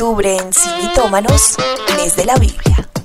[0.00, 1.56] octubre en Cimitómanos,
[1.94, 2.99] mes de la Biblia.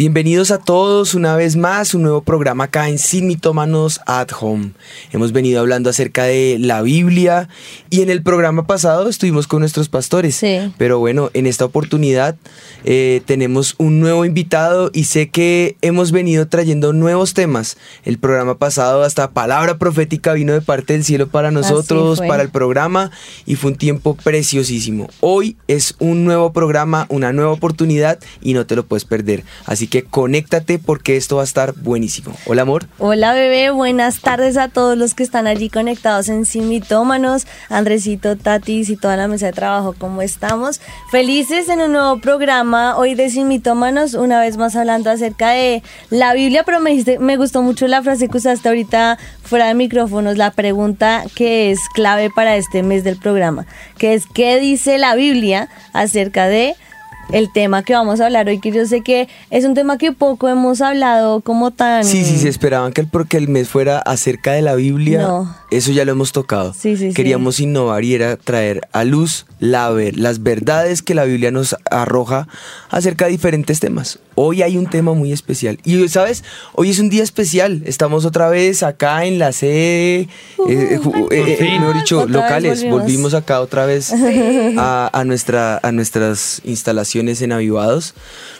[0.00, 4.70] Bienvenidos a todos una vez más, un nuevo programa acá en Sin Mitómanos at Home.
[5.12, 7.50] Hemos venido hablando acerca de la Biblia
[7.90, 10.36] y en el programa pasado estuvimos con nuestros pastores.
[10.36, 10.72] Sí.
[10.78, 12.36] Pero bueno, en esta oportunidad
[12.86, 17.76] eh, tenemos un nuevo invitado y sé que hemos venido trayendo nuevos temas.
[18.02, 22.48] El programa pasado hasta palabra profética vino de parte del cielo para nosotros, para el
[22.48, 23.10] programa
[23.44, 25.10] y fue un tiempo preciosísimo.
[25.20, 29.44] Hoy es un nuevo programa, una nueva oportunidad y no te lo puedes perder.
[29.66, 32.32] Así que conéctate porque esto va a estar buenísimo.
[32.46, 32.86] Hola amor.
[32.98, 38.88] Hola bebé, buenas tardes a todos los que están allí conectados en Simitómanos, Andresito, Tatis
[38.88, 40.80] y toda la mesa de trabajo, ¿cómo estamos?
[41.10, 46.32] Felices en un nuevo programa hoy de Simitómanos, una vez más hablando acerca de la
[46.34, 50.36] Biblia, pero me, dijiste- me gustó mucho la frase que usaste ahorita fuera de micrófonos,
[50.36, 53.66] la pregunta que es clave para este mes del programa,
[53.98, 56.76] que es ¿qué dice la Biblia acerca de
[57.32, 60.12] el tema que vamos a hablar hoy, que yo sé que es un tema que
[60.12, 62.04] poco hemos hablado como tan...
[62.04, 65.22] Sí, sí, se esperaban que el, porque el mes fuera acerca de la Biblia.
[65.22, 65.54] No.
[65.70, 66.72] Eso ya lo hemos tocado.
[66.74, 67.14] Sí, sí, sí.
[67.14, 71.76] Queríamos innovar y era traer a luz la ver, las verdades que la Biblia nos
[71.90, 72.48] arroja
[72.88, 74.18] acerca de diferentes temas.
[74.34, 75.78] Hoy hay un tema muy especial.
[75.84, 76.42] Y, ¿sabes?
[76.74, 77.82] Hoy es un día especial.
[77.84, 80.28] Estamos otra vez acá en la sede,
[80.68, 82.78] eh, ju- eh, eh, mejor dicho, Otra locales.
[82.80, 83.00] volvimos.
[83.02, 84.12] Volvimos acá otra vez
[84.78, 88.14] a, a nuestra, a nuestras instalaciones en Avivados.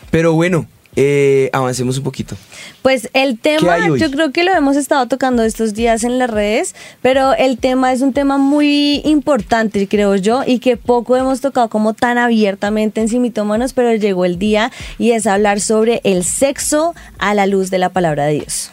[0.09, 2.35] Pero bueno, eh, avancemos un poquito.
[2.81, 6.29] Pues el ¿Qué tema, yo creo que lo hemos estado tocando estos días en las
[6.29, 11.39] redes, pero el tema es un tema muy importante, creo yo, y que poco hemos
[11.39, 16.25] tocado como tan abiertamente en Simitómanos, pero llegó el día y es hablar sobre el
[16.25, 18.71] sexo a la luz de la palabra de Dios.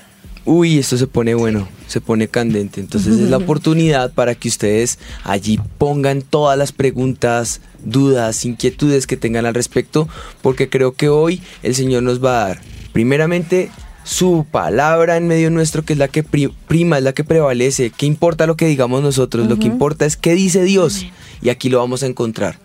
[0.51, 2.81] Uy, esto se pone bueno, se pone candente.
[2.81, 9.17] Entonces es la oportunidad para que ustedes allí pongan todas las preguntas, dudas, inquietudes que
[9.19, 10.09] tengan al respecto,
[10.41, 12.61] porque creo que hoy el Señor nos va a dar,
[12.95, 13.71] primeramente,
[14.05, 17.91] su palabra en medio nuestro, que es la que pri- prima, es la que prevalece.
[17.95, 19.47] ¿Qué importa lo que digamos nosotros?
[19.49, 21.05] Lo que importa es qué dice Dios.
[21.43, 22.59] Y aquí lo vamos a encontrar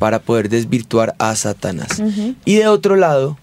[0.00, 2.02] para poder desvirtuar a Satanás.
[2.44, 3.38] Y de otro lado,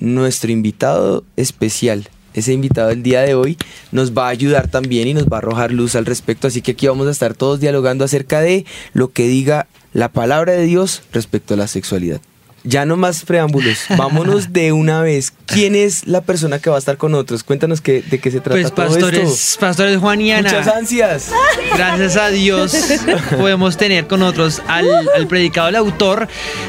[0.00, 2.08] nuestro invitado especial.
[2.34, 3.56] Ese invitado del día de hoy
[3.92, 6.48] nos va a ayudar también y nos va a arrojar luz al respecto.
[6.48, 10.52] Así que aquí vamos a estar todos dialogando acerca de lo que diga la palabra
[10.52, 12.20] de Dios respecto a la sexualidad.
[12.66, 15.32] Ya no más preámbulos, vámonos de una vez.
[15.46, 17.44] ¿Quién es la persona que va a estar con nosotros?
[17.44, 19.60] Cuéntanos qué, de qué se trata Pues todo pastores, esto.
[19.60, 21.30] pastores Juan y Ana, Muchas ansias.
[21.76, 22.74] gracias a Dios
[23.38, 26.26] podemos tener con nosotros al, al predicado, el autor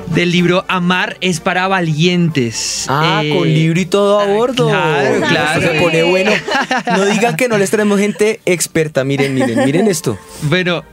[0.07, 2.85] del libro Amar es para valientes.
[2.89, 4.67] Ah, Eh, con libro y todo a bordo.
[4.67, 5.61] Claro, claro.
[5.61, 6.31] Se pone bueno.
[6.91, 9.03] No digan que no les traemos gente experta.
[9.05, 10.17] Miren, miren, miren esto.
[10.43, 10.83] Bueno,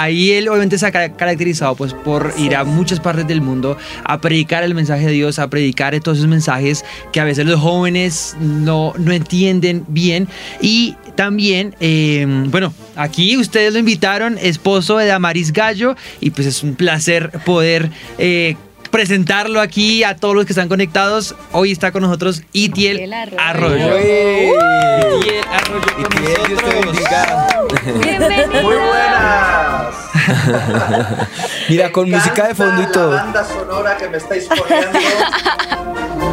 [0.00, 3.76] ahí él obviamente se ha ca- caracterizado pues por ir a muchas partes del mundo
[4.04, 7.60] a predicar el mensaje de Dios, a predicar todos esos mensajes que a veces los
[7.60, 10.28] jóvenes no, no entienden bien.
[10.60, 16.62] Y también, eh, bueno, aquí ustedes lo invitaron, esposo de Damaris Gallo, y pues es
[16.62, 17.90] un placer poder...
[18.18, 18.56] eh,
[18.90, 21.34] presentarlo aquí a todos los que están conectados.
[21.52, 23.84] Hoy está con nosotros Itiel Itiel Arroyo.
[23.84, 23.98] Arroyo.
[23.98, 28.62] Itiel Arroyo con te nosotros.
[28.62, 29.85] Muy buenas.
[31.68, 33.14] Mira, con música de fondo y todo.
[33.14, 34.98] La banda sonora que me estáis poniendo.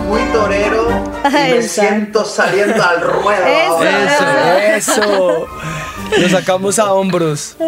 [0.08, 1.14] Muy torero.
[1.24, 3.46] Y me siento saliendo al ruedo.
[3.46, 3.72] Eso.
[3.72, 4.76] ahora.
[4.76, 5.48] Eso, eso.
[6.18, 7.56] Lo sacamos a hombros.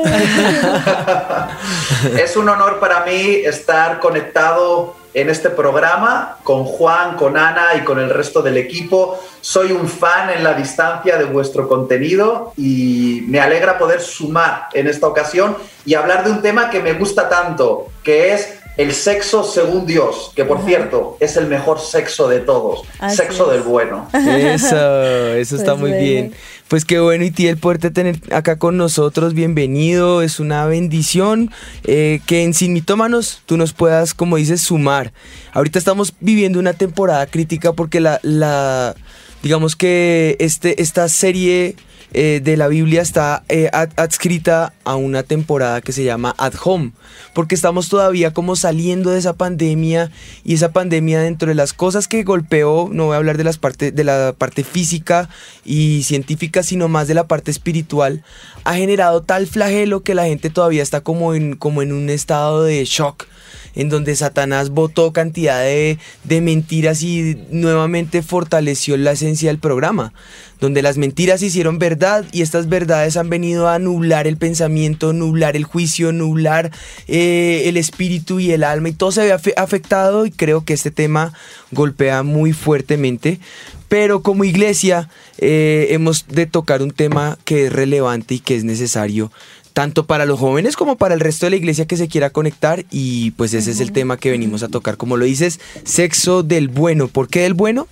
[2.20, 7.86] Es un honor para mí estar conectado en este programa con Juan, con Ana y
[7.86, 9.18] con el resto del equipo.
[9.40, 14.88] Soy un fan en la distancia de vuestro contenido y me alegra poder sumar en
[14.88, 15.56] esta ocasión
[15.86, 20.32] y hablar de un tema que me gusta tanto, que es el sexo según Dios,
[20.36, 23.58] que por cierto es el mejor sexo de todos, Así sexo es.
[23.58, 24.08] del bueno.
[24.14, 24.76] Eso,
[25.36, 26.04] eso está Pues muy bueno.
[26.04, 26.34] bien.
[26.68, 29.34] Pues qué bueno, Itiel, poderte tener acá con nosotros.
[29.36, 31.52] Bienvenido, es una bendición
[31.84, 35.14] eh, que en Sin Mitómanos tú nos puedas, como dices, sumar.
[35.54, 38.96] Ahorita estamos viviendo una temporada crítica porque la, la
[39.44, 41.76] digamos que este, esta serie
[42.14, 46.54] eh, de la Biblia está eh, ad- adscrita a una temporada que se llama At
[46.64, 46.92] Home,
[47.34, 50.12] porque estamos todavía como saliendo de esa pandemia
[50.44, 53.58] y esa pandemia dentro de las cosas que golpeó, no voy a hablar de, las
[53.58, 55.30] parte, de la parte física
[55.66, 58.24] y científica, sino más de la parte espiritual,
[58.64, 62.64] ha generado tal flagelo que la gente todavía está como en, como en un estado
[62.64, 63.26] de shock
[63.76, 70.14] en donde Satanás botó cantidad de, de mentiras y nuevamente fortaleció la esencia del programa
[70.60, 75.14] donde las mentiras se hicieron verdad y estas verdades han venido a nublar el pensamiento,
[75.14, 76.72] nublar el juicio, nublar
[77.08, 80.92] eh, el espíritu y el alma y todo se ve afectado y creo que este
[80.92, 81.34] tema
[81.72, 83.40] golpea muy fuertemente.
[83.88, 88.64] Pero como iglesia eh, hemos de tocar un tema que es relevante y que es
[88.64, 89.32] necesario
[89.76, 92.86] tanto para los jóvenes como para el resto de la iglesia que se quiera conectar
[92.92, 94.96] y pues ese es el tema que venimos a tocar.
[94.96, 97.10] Como lo dices, sexo del bueno.
[97.10, 97.86] ¿Por qué del bueno?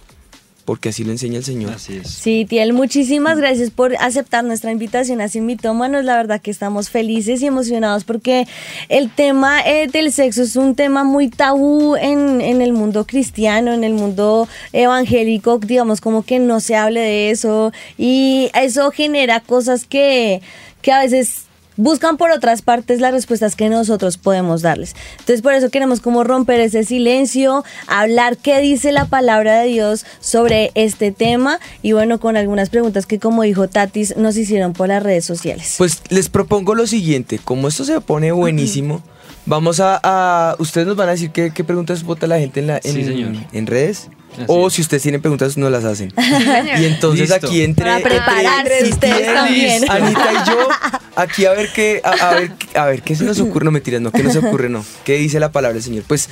[0.63, 1.73] porque así lo enseña el Señor.
[1.73, 2.09] Así es.
[2.09, 6.05] Sí, Tiel, muchísimas gracias por aceptar nuestra invitación a Mitómanos.
[6.05, 8.47] La verdad que estamos felices y emocionados porque
[8.87, 13.73] el tema eh, del sexo es un tema muy tabú en, en, el mundo cristiano,
[13.73, 19.41] en el mundo evangélico, digamos como que no se hable de eso y eso genera
[19.41, 20.41] cosas que,
[20.81, 21.47] que a veces
[21.77, 24.95] buscan por otras partes las respuestas que nosotros podemos darles.
[25.13, 30.05] Entonces por eso queremos como romper ese silencio, hablar qué dice la palabra de Dios
[30.19, 34.87] sobre este tema y bueno, con algunas preguntas que como dijo Tatis nos hicieron por
[34.89, 35.75] las redes sociales.
[35.77, 39.01] Pues les propongo lo siguiente, como esto se pone buenísimo,
[39.45, 43.67] vamos a, ustedes nos van a decir qué, preguntas vota la gente en, la, en
[43.67, 44.09] redes
[44.47, 46.13] o si ustedes tienen preguntas, no las hacen.
[46.79, 49.89] y entonces aquí entre, Para prepararse ustedes también.
[49.89, 50.67] Anita y yo,
[51.15, 53.65] aquí a ver qué, a, ver, a ver qué se nos ocurre.
[53.65, 54.85] No mentiras, no, qué nos ocurre, no.
[55.03, 56.03] ¿Qué dice la palabra del Señor?
[56.07, 56.29] Pues,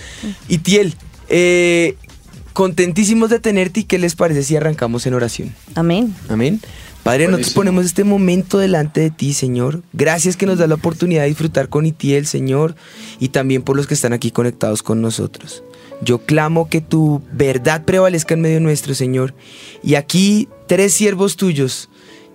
[0.47, 0.95] Itiel,
[1.29, 1.95] eh,
[2.53, 5.53] contentísimos de tenerte y qué les parece si arrancamos en oración.
[5.75, 6.15] Amén.
[6.29, 6.61] Amén.
[7.03, 9.81] Padre, nosotros ponemos este momento delante de ti, Señor.
[9.91, 12.75] Gracias que nos da la oportunidad de disfrutar con Itiel, Señor,
[13.19, 15.63] y también por los que están aquí conectados con nosotros.
[16.01, 19.33] Yo clamo que tu verdad prevalezca en medio nuestro, Señor.
[19.83, 21.89] Y aquí tres siervos tuyos,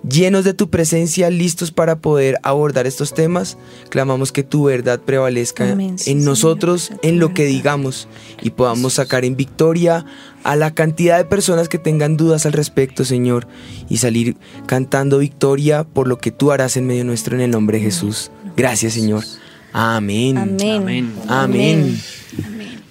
[0.07, 3.57] llenos de tu presencia, listos para poder abordar estos temas,
[3.89, 8.07] clamamos que tu verdad prevalezca en nosotros, en lo que digamos,
[8.41, 10.05] y podamos sacar en victoria
[10.43, 13.47] a la cantidad de personas que tengan dudas al respecto, Señor,
[13.89, 17.79] y salir cantando victoria por lo que tú harás en medio nuestro, en el nombre
[17.79, 18.31] de Jesús.
[18.55, 19.23] Gracias, Señor.
[19.73, 20.37] Amén.
[20.37, 21.13] Amén.
[21.27, 21.99] Amén.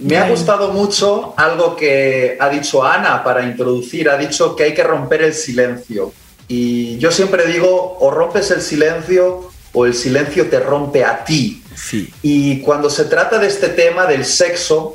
[0.07, 4.09] Me ha gustado mucho algo que ha dicho Ana para introducir.
[4.09, 6.13] Ha dicho que hay que romper el silencio.
[6.47, 11.63] Y yo siempre digo, o rompes el silencio o el silencio te rompe a ti.
[11.75, 12.09] Sí.
[12.23, 14.95] Y cuando se trata de este tema del sexo,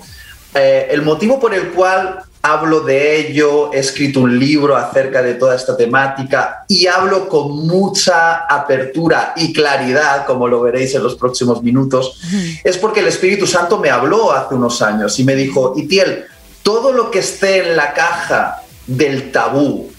[0.53, 5.35] eh, el motivo por el cual hablo de ello, he escrito un libro acerca de
[5.35, 11.15] toda esta temática y hablo con mucha apertura y claridad, como lo veréis en los
[11.15, 12.19] próximos minutos,
[12.63, 16.25] es porque el Espíritu Santo me habló hace unos años y me dijo, Itiel,
[16.63, 19.91] todo lo que esté en la caja del tabú,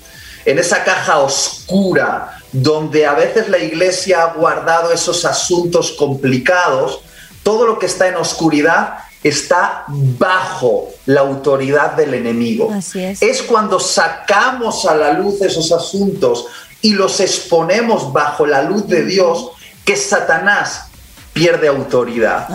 [0.44, 7.00] en esa caja oscura, donde a veces la iglesia ha guardado esos asuntos complicados,
[7.42, 12.70] todo lo que está en oscuridad está bajo la autoridad del enemigo.
[12.94, 13.42] es.
[13.42, 16.46] cuando sacamos a la luz esos asuntos
[16.80, 19.50] y los exponemos bajo la luz de Dios
[19.84, 20.86] que Satanás
[21.32, 22.48] pierde autoridad.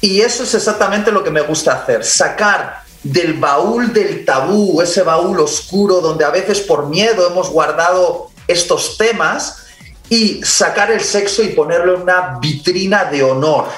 [0.00, 5.02] Y eso es exactamente lo que me gusta hacer, sacar del baúl del tabú, ese
[5.02, 9.64] baúl oscuro donde a veces por miedo hemos guardado estos temas
[10.08, 13.68] y sacar el sexo y ponerlo en una vitrina de honor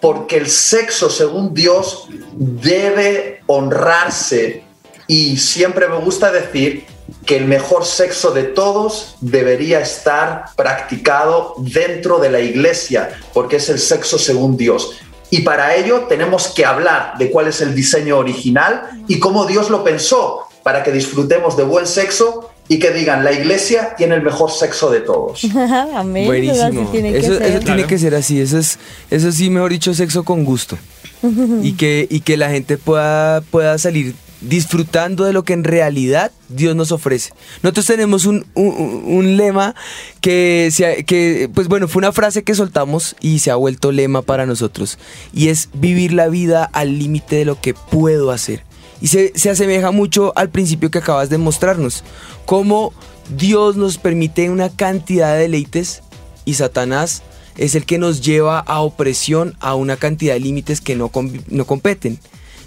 [0.00, 4.64] porque el sexo, según Dios, debe honrarse.
[5.06, 6.84] Y siempre me gusta decir
[7.26, 13.68] que el mejor sexo de todos debería estar practicado dentro de la iglesia, porque es
[13.68, 15.00] el sexo según Dios.
[15.30, 19.70] Y para ello tenemos que hablar de cuál es el diseño original y cómo Dios
[19.70, 24.22] lo pensó para que disfrutemos de buen sexo y que digan, la iglesia tiene el
[24.22, 25.44] mejor sexo de todos.
[25.94, 26.26] Amén.
[26.26, 26.88] Buenísimo.
[26.92, 28.40] eso, tiene que ser así.
[28.40, 28.78] Eso es,
[29.10, 30.78] eso sí, mejor dicho, sexo con gusto.
[31.64, 36.30] y, que, y que la gente pueda, pueda salir disfrutando de lo que en realidad
[36.48, 37.32] Dios nos ofrece.
[37.64, 39.74] Nosotros tenemos un, un, lema
[40.20, 40.70] que,
[41.08, 44.96] que, pues bueno, fue una frase que soltamos y se ha vuelto lema para nosotros.
[45.34, 48.62] Y es vivir la vida al límite de lo que puedo hacer.
[49.00, 52.04] Y se, asemeja mucho al principio que acabas de mostrarnos.
[52.44, 52.92] Cómo
[53.36, 56.02] Dios nos permite una cantidad de deleites
[56.44, 57.22] y Satanás
[57.56, 61.10] es el que nos lleva a opresión, a una cantidad de límites que no,
[61.48, 62.18] no competen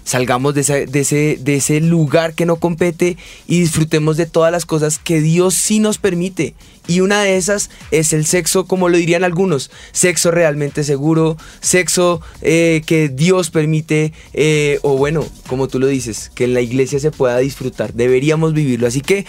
[0.04, 5.54] salgamos de ese, lugar que no compete y disfrutemos de todas las cosas que Dios
[5.54, 6.54] sí nos permite.
[6.86, 12.20] Y una de esas es el sexo, como lo dirían algunos, sexo realmente seguro, sexo
[12.42, 17.00] eh, que Dios permite, eh, o bueno, como tú lo dices, que en la iglesia
[17.00, 17.94] se pueda disfrutar.
[17.94, 18.86] Deberíamos vivirlo.
[18.86, 19.24] Así que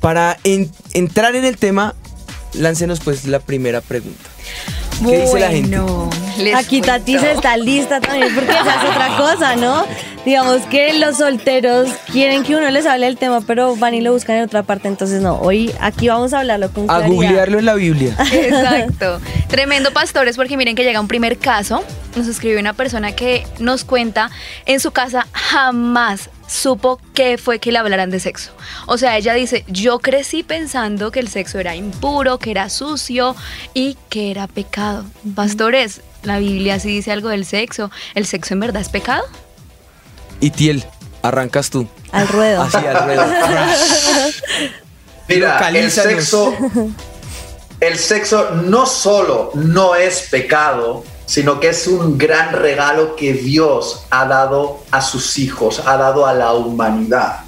[0.00, 1.94] para entrar en el tema,
[2.54, 4.28] láncenos pues la primera pregunta.
[5.04, 5.78] ¿Qué dice la gente?
[6.38, 6.86] les Aquí cuento.
[6.86, 9.84] Tatis está lista también, porque esa es otra cosa, ¿no?
[10.24, 14.12] Digamos que los solteros quieren que uno les hable del tema, pero van y lo
[14.12, 14.88] buscan en otra parte.
[14.88, 17.08] Entonces, no, hoy aquí vamos a hablarlo con A claridad.
[17.08, 18.14] googlearlo en la Biblia.
[18.32, 19.20] Exacto.
[19.48, 21.82] Tremendo pastores, porque miren que llega un primer caso.
[22.16, 24.30] Nos escribió una persona que nos cuenta
[24.66, 28.50] en su casa jamás supo que fue que le hablaran de sexo.
[28.86, 33.36] O sea, ella dice, yo crecí pensando que el sexo era impuro, que era sucio
[33.74, 35.04] y que era pecado.
[35.34, 37.90] Pastores, la Biblia sí dice algo del sexo.
[38.14, 39.24] ¿El sexo en verdad es pecado?
[40.40, 40.84] Y Tiel,
[41.22, 41.86] arrancas tú.
[42.12, 42.62] Al ruedo.
[42.62, 43.26] Así al ruedo.
[45.28, 46.56] Mira, el sexo,
[47.80, 54.04] el sexo no solo no es pecado, sino que es un gran regalo que Dios
[54.08, 57.40] ha dado a sus hijos, ha dado a la humanidad.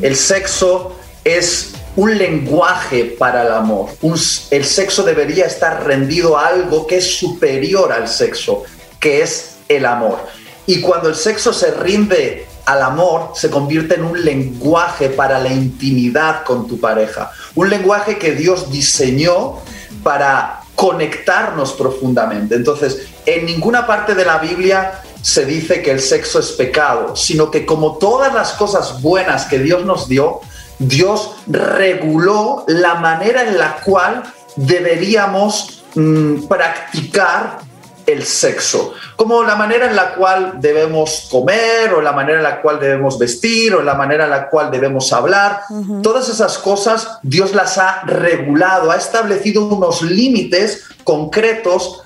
[0.00, 3.90] El sexo es un lenguaje para el amor.
[4.00, 4.18] Un-
[4.50, 8.62] el sexo debería estar rendido a algo que es superior al sexo,
[8.98, 10.18] que es el amor.
[10.66, 15.52] Y cuando el sexo se rinde al amor, se convierte en un lenguaje para la
[15.52, 17.30] intimidad con tu pareja.
[17.54, 19.58] Un lenguaje que Dios diseñó
[20.02, 22.54] para conectarnos profundamente.
[22.54, 27.50] Entonces, en ninguna parte de la Biblia se dice que el sexo es pecado, sino
[27.50, 30.40] que como todas las cosas buenas que Dios nos dio,
[30.78, 34.22] Dios reguló la manera en la cual
[34.54, 37.58] deberíamos mm, practicar
[38.06, 42.62] el sexo, como la manera en la cual debemos comer o la manera en la
[42.62, 45.62] cual debemos vestir o la manera en la cual debemos hablar.
[46.04, 52.05] Todas esas cosas Dios las ha regulado, ha establecido unos límites concretos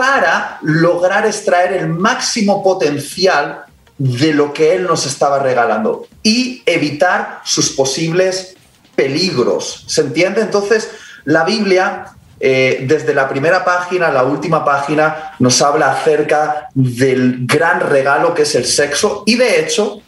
[0.00, 3.66] para lograr extraer el máximo potencial
[3.98, 8.56] de lo que Él nos estaba regalando y evitar sus posibles
[8.96, 9.84] peligros.
[9.88, 10.40] ¿Se entiende?
[10.40, 10.90] Entonces,
[11.26, 17.40] la Biblia, eh, desde la primera página a la última página, nos habla acerca del
[17.44, 20.00] gran regalo que es el sexo y de hecho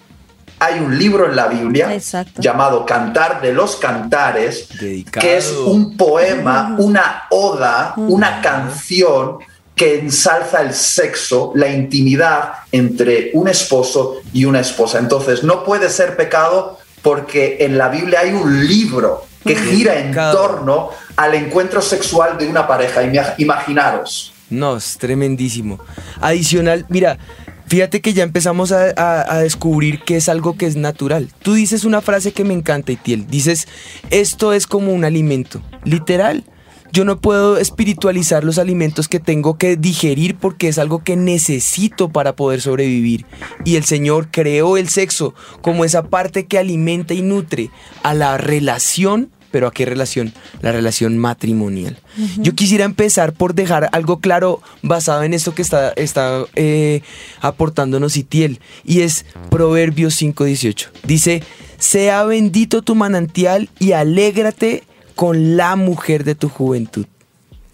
[0.59, 2.41] hay un libro en la Biblia Exacto.
[2.41, 5.21] llamado Cantar de los Cantares, Dedicado.
[5.21, 9.41] que es un poema, una oda, una canción
[9.75, 14.99] que ensalza el sexo, la intimidad entre un esposo y una esposa.
[14.99, 20.12] Entonces, no puede ser pecado porque en la Biblia hay un libro que gira en
[20.14, 23.02] torno al encuentro sexual de una pareja.
[23.02, 24.33] Ima- Imaginaros.
[24.50, 25.81] No, es tremendísimo.
[26.21, 27.19] Adicional, mira,
[27.67, 31.29] fíjate que ya empezamos a, a- a descubrir que es algo que es natural.
[31.43, 33.26] Tú dices una frase que me encanta, Itiel.
[33.26, 33.67] Dices,
[34.11, 35.61] esto es como un alimento.
[35.85, 36.45] Literal.
[36.93, 42.11] Yo no puedo espiritualizar los alimentos que tengo que digerir porque es algo que necesito
[42.11, 43.25] para poder sobrevivir.
[43.65, 47.71] Y el Señor creó el sexo como esa parte que alimenta y nutre
[48.03, 50.33] a la relación pero ¿a qué relación?
[50.63, 51.99] La relación matrimonial.
[52.39, 57.03] Yo quisiera empezar por dejar algo claro basado en esto que está, está eh,
[57.43, 60.89] aportándonos Itiel, y es Proverbios 5.18.
[61.05, 61.43] Dice,
[61.79, 67.07] sea bendito tu manantial y alégrate con la mujer de tu juventud.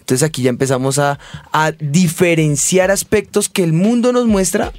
[0.08, 1.18] Entonces aquí ya empezamos a,
[1.80, 4.72] diferenciar aspectos que el mundo nos muestra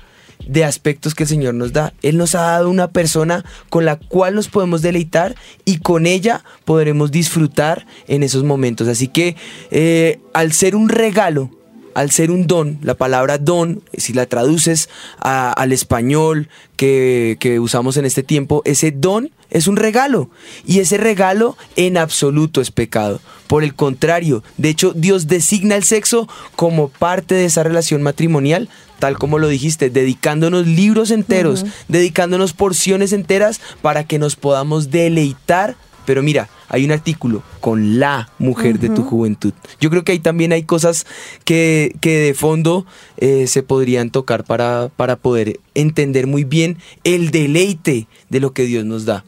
[0.48, 1.94] de aspectos que el Señor nos da.
[2.02, 5.36] Él nos ha dado una persona con la cual nos podemos deleitar
[5.66, 8.88] y con ella podremos disfrutar en esos momentos.
[8.88, 9.36] Así que
[9.70, 11.52] eh, al ser un regalo,
[11.94, 14.90] al ser un don, la palabra don, si la traduces
[15.20, 20.30] al español que, que usamos en este tiempo, ese don es un regalo.
[20.66, 23.20] Y ese regalo en absoluto es pecado.
[23.48, 28.70] Por el contrario, de hecho Dios designa el sexo como parte de esa relación matrimonial,
[29.00, 35.76] tal como lo dijiste, dedicándonos libros enteros, dedicándonos porciones enteras para que nos podamos deleitar.
[36.06, 39.54] Pero mira, hay un artículo con la mujer de tu juventud.
[39.80, 41.06] Yo creo que ahí también hay cosas
[41.44, 42.86] que, que de fondo
[43.18, 48.64] eh, se podrían tocar para, para poder entender muy bien el deleite de lo que
[48.64, 49.24] Dios nos da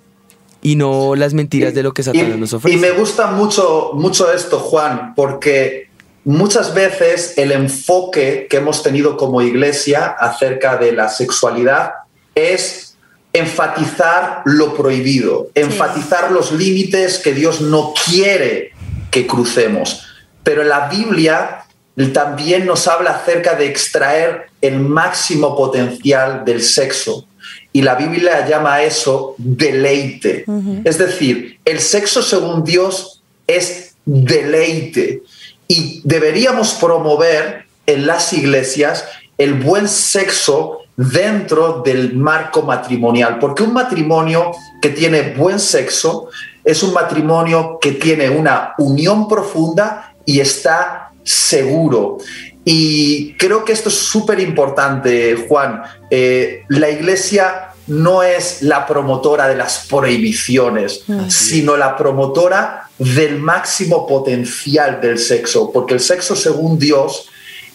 [0.62, 2.78] y no las mentiras de lo que Satanás Y- nos ofrece.
[2.78, 5.90] Y me gusta mucho, mucho esto, Juan, porque
[6.24, 11.94] muchas veces el enfoque que hemos tenido como iglesia acerca de la sexualidad
[12.36, 12.96] es
[13.34, 18.72] enfatizar lo prohibido, enfatizar los límites que Dios no quiere
[19.10, 20.06] que crucemos.
[20.44, 21.66] Pero la Biblia
[22.14, 27.28] también nos habla acerca de extraer el máximo potencial del sexo.
[27.74, 30.46] Y la Biblia llama a eso deleite.
[30.84, 35.24] Es decir, el sexo según Dios es deleite.
[35.68, 39.06] Y deberíamos promover en las iglesias
[39.38, 44.52] el buen sexo dentro del marco matrimonial, porque un matrimonio
[44.82, 46.28] que tiene buen sexo
[46.64, 52.18] es un matrimonio que tiene una unión profunda y está seguro.
[52.64, 55.82] Y creo que esto es súper importante, Juan.
[56.10, 64.06] Eh, la iglesia no es la promotora de las prohibiciones, sino la promotora del máximo
[64.06, 67.28] potencial del sexo, porque el sexo según Dios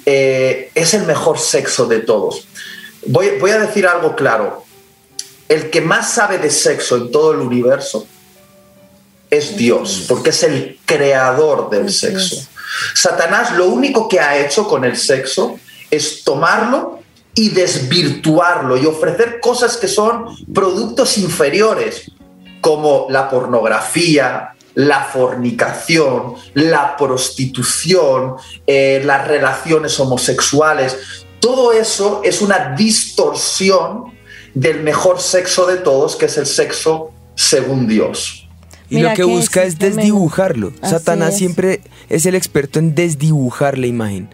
[0.04, 2.46] eh, es el mejor sexo de todos.
[3.06, 4.64] Voy, voy a decir algo claro.
[5.48, 8.06] El que más sabe de sexo en todo el universo
[9.30, 12.46] es Dios, porque es el creador del sexo.
[12.94, 15.58] Satanás lo único que ha hecho con el sexo
[15.90, 17.00] es tomarlo
[17.34, 22.10] y desvirtuarlo y ofrecer cosas que son productos inferiores,
[22.60, 30.96] como la pornografía, la fornicación, la prostitución, eh, las relaciones homosexuales.
[31.40, 34.16] Todo eso es una distorsión
[34.54, 38.45] del mejor sexo de todos, que es el sexo según Dios.
[38.88, 40.72] Y lo que, busca es desdibujarlo.
[40.82, 44.28] Satanás siempre es el experto en desdibujar la imagen.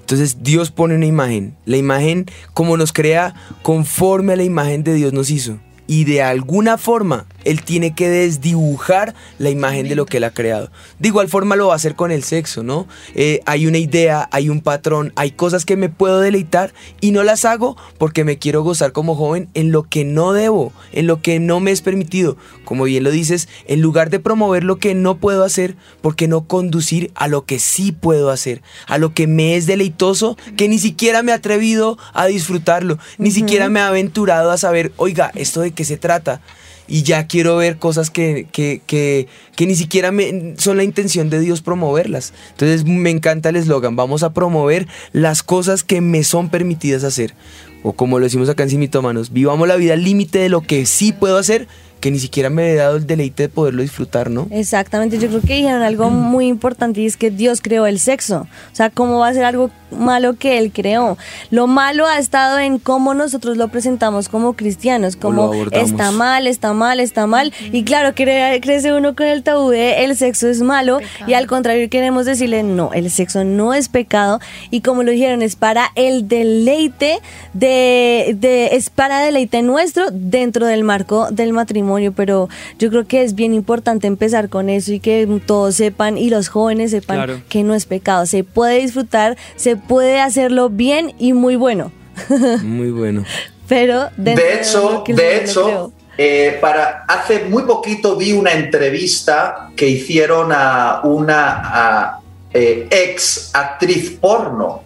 [0.00, 1.56] Entonces Dios pone una imagen.
[1.64, 5.58] La imagen como nos crea conforme a la imagen de Dios nos hizo.
[5.88, 10.34] Y de alguna forma él tiene que desdibujar la imagen de lo que él ha
[10.34, 10.70] creado.
[10.98, 12.88] De igual forma lo va a hacer con el sexo, ¿no?
[13.14, 17.22] Eh, hay una idea, hay un patrón, hay cosas que me puedo deleitar y no
[17.22, 21.22] las hago porque me quiero gozar como joven en lo que no debo, en lo
[21.22, 22.36] que no me es permitido.
[22.64, 26.26] Como bien lo dices, en lugar de promover lo que no puedo hacer, ¿por qué
[26.26, 28.62] no conducir a lo que sí puedo hacer?
[28.88, 33.30] A lo que me es deleitoso, que ni siquiera me he atrevido a disfrutarlo, ni
[33.30, 36.40] siquiera me he aventurado a saber, oiga, ¿esto de qué se trata?
[36.88, 41.30] Y ya quiero ver cosas que, que, que, que ni siquiera me, son la intención
[41.30, 42.32] de Dios promoverlas.
[42.50, 47.34] Entonces me encanta el eslogan, vamos a promover las cosas que me son permitidas hacer.
[47.82, 50.86] O como lo decimos acá en Simitómanos, vivamos la vida al límite de lo que
[50.86, 51.68] sí puedo hacer
[52.00, 54.46] que ni siquiera me he dado el deleite de poderlo disfrutar, ¿no?
[54.50, 58.46] Exactamente, yo creo que dijeron algo muy importante y es que Dios creó el sexo.
[58.72, 61.16] O sea, ¿cómo va a ser algo malo que Él creó?
[61.50, 66.74] Lo malo ha estado en cómo nosotros lo presentamos como cristianos, como está mal, está
[66.74, 67.52] mal, está mal.
[67.72, 71.88] Y claro, crece uno con el tabú de el sexo es malo y al contrario
[71.88, 74.38] queremos decirle, no, el sexo no es pecado
[74.70, 77.20] y como lo dijeron, es para el deleite
[77.54, 83.22] de, de es para deleite nuestro dentro del marco del matrimonio pero yo creo que
[83.22, 87.62] es bien importante empezar con eso y que todos sepan y los jóvenes sepan que
[87.62, 91.92] no es pecado, se puede disfrutar, se puede hacerlo bien y muy bueno.
[92.62, 93.24] Muy bueno.
[93.68, 100.50] pero de hecho, de, hecho, eh, para hace muy poquito vi una entrevista que hicieron
[100.50, 102.20] a una
[102.54, 104.84] eh, ex actriz porno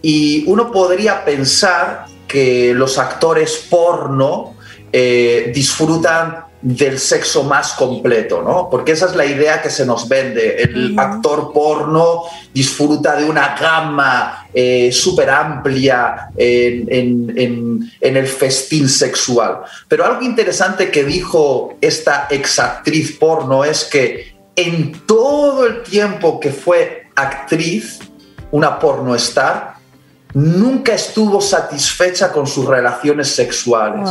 [0.00, 4.54] y uno podría pensar que los actores porno
[4.92, 8.68] eh, disfrutan del sexo más completo, ¿no?
[8.70, 10.62] Porque esa es la idea que se nos vende.
[10.62, 19.60] El actor porno disfruta de una gama eh, súper amplia en, el festín sexual.
[19.88, 26.50] Pero algo interesante que dijo esta exactriz porno es que en todo el tiempo que
[26.50, 28.00] fue actriz,
[28.50, 29.79] una pornostar,
[30.34, 34.08] nunca estuvo satisfecha con sus relaciones sexuales,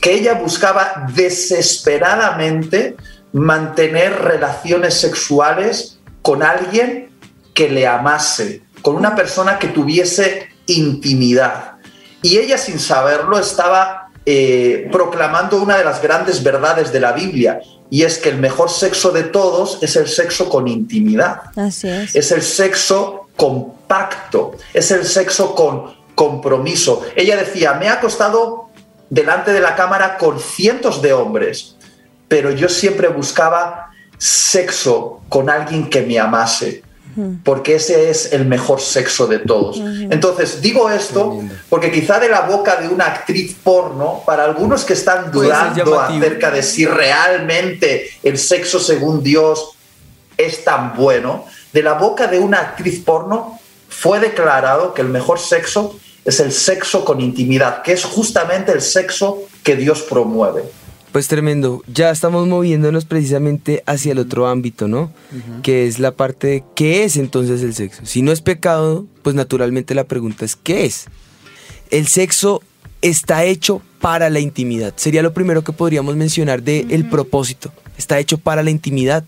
[0.00, 2.96] que ella buscaba desesperadamente
[3.32, 7.10] mantener relaciones sexuales con alguien
[7.54, 11.72] que le amase, con una persona que tuviese intimidad.
[12.22, 17.60] Y ella sin saberlo estaba eh, proclamando una de las grandes verdades de la Biblia,
[17.90, 21.40] y es que el mejor sexo de todos es el sexo con intimidad.
[21.56, 22.14] Así es.
[22.14, 27.02] Es el sexo compacto, es el sexo con compromiso.
[27.14, 28.70] Ella decía, me ha acostado
[29.08, 31.76] delante de la cámara con cientos de hombres,
[32.26, 36.82] pero yo siempre buscaba sexo con alguien que me amase,
[37.44, 39.80] porque ese es el mejor sexo de todos.
[40.10, 44.94] Entonces, digo esto porque quizá de la boca de una actriz porno, para algunos que
[44.94, 49.76] están dudando acerca de si realmente el sexo según Dios
[50.36, 55.38] es tan bueno, de la boca de una actriz porno fue declarado que el mejor
[55.38, 60.64] sexo es el sexo con intimidad, que es justamente el sexo que Dios promueve.
[61.12, 65.10] Pues tremendo, ya estamos moviéndonos precisamente hacia el otro ámbito, ¿no?
[65.62, 68.04] Que es la parte de qué es entonces el sexo.
[68.04, 71.06] Si no es pecado, pues naturalmente la pregunta es ¿qué es?
[71.90, 72.62] El sexo
[73.00, 74.92] está hecho para la intimidad.
[74.96, 77.72] Sería lo primero que podríamos mencionar de el propósito.
[77.96, 79.24] Está hecho para la intimidad,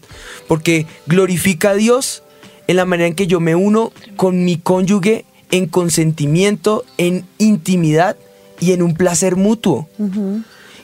[0.46, 2.22] porque glorifica a Dios
[2.70, 8.16] en la manera en que yo me uno con mi cónyuge en consentimiento, en intimidad
[8.60, 9.88] y en un placer mutuo.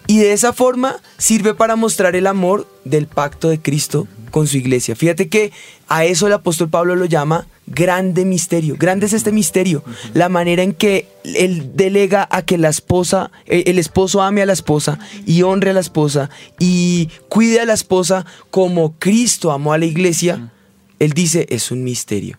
[0.08, 4.56] Y de esa forma sirve para mostrar el amor del pacto de Cristo con su
[4.56, 4.96] iglesia.
[4.96, 5.52] Fíjate que
[5.86, 8.74] a eso el apóstol Pablo lo llama grande misterio.
[8.76, 9.84] Grande es este misterio.
[10.12, 14.46] La manera en que él delega a que la esposa, eh, el esposo ame a
[14.46, 19.72] la esposa y honre a la esposa y cuide a la esposa como Cristo amó
[19.72, 20.50] a la iglesia.
[20.98, 22.38] Él dice, es un misterio.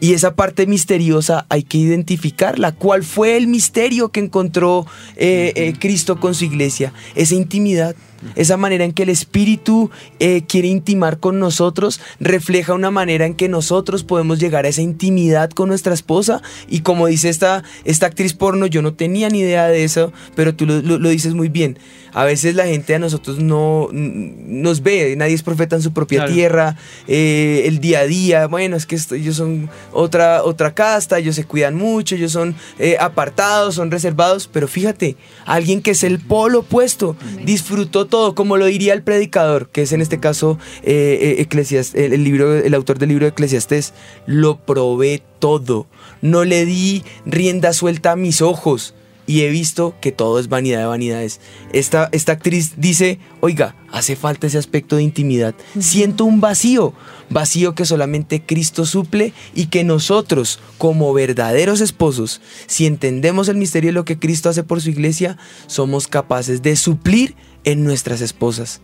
[0.00, 2.72] Y esa parte misteriosa hay que identificarla.
[2.72, 4.84] ¿Cuál fue el misterio que encontró
[5.16, 6.92] eh, eh, Cristo con su iglesia?
[7.14, 7.94] Esa intimidad
[8.36, 13.34] esa manera en que el Espíritu eh, quiere intimar con nosotros refleja una manera en
[13.34, 16.42] que nosotros podemos llegar a esa intimidad con nuestra esposa.
[16.68, 20.54] Y como dice esta, esta actriz porno, yo no tenía ni idea de eso, pero
[20.54, 21.78] tú lo, dices muy bien.
[22.14, 26.26] A veces la gente a nosotros no nos ve, nadie es profeta en su propia
[26.26, 26.76] tierra,
[27.08, 31.44] eh, el día a día, bueno, es que ellos son otra, otra casta, ellos se
[31.44, 36.60] cuidan mucho, ellos son eh, apartados, son reservados, pero fíjate, alguien que es el polo
[36.60, 41.88] opuesto, disfrutó todo, como lo diría el predicador, que es en este caso eh, eh
[41.94, 43.94] el, libro, el autor del libro de Eclesiastés,
[44.26, 45.86] lo probé todo,
[46.20, 48.94] no le di rienda suelta a mis ojos
[49.26, 51.40] y he visto que todo es vanidad de vanidades.
[51.72, 55.54] Esta, esta actriz dice, oiga, hace falta ese aspecto de intimidad.
[55.80, 56.92] Siento un vacío,
[57.30, 63.88] vacío que solamente Cristo suple y que nosotros, como verdaderos esposos, si entendemos el misterio
[63.88, 68.80] de lo que Cristo hace por su iglesia, somos capaces de suplir en nuestras esposas.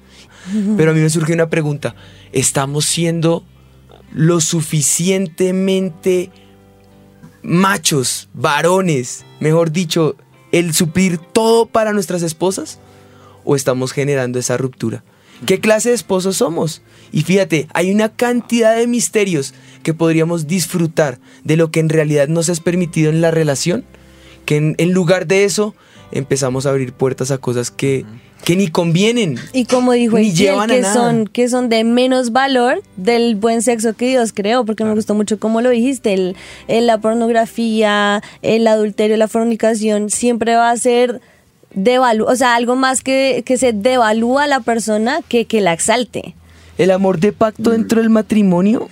[0.77, 1.95] Pero a mí me surge una pregunta,
[2.33, 3.45] ¿estamos siendo
[4.13, 6.31] lo suficientemente
[7.43, 10.17] machos, varones, mejor dicho,
[10.53, 12.79] el suplir todo para nuestras esposas?
[13.45, 15.05] ¿O estamos generando esa ruptura?
[15.47, 16.83] ¿Qué clase de esposos somos?
[17.13, 22.29] Y fíjate, hay una cantidad de misterios que podríamos disfrutar de lo que en realidad
[22.29, 23.85] nos es permitido en la relación,
[24.45, 25.75] que en, lugar de eso
[26.11, 28.05] empezamos a abrir puertas a cosas que
[28.45, 29.39] que ni convienen.
[29.53, 34.09] Y como dijo el que son que son de menos valor del buen sexo que
[34.09, 36.37] Dios creó, porque me gustó mucho como lo dijiste, el,
[36.87, 41.21] la pornografía, el adulterio, la fornicación siempre va a ser
[41.75, 45.73] devalu o sea, algo más que, que se devalúa a la persona que, que la
[45.73, 46.35] exalte.
[46.79, 48.89] El amor de pacto dentro del matrimonio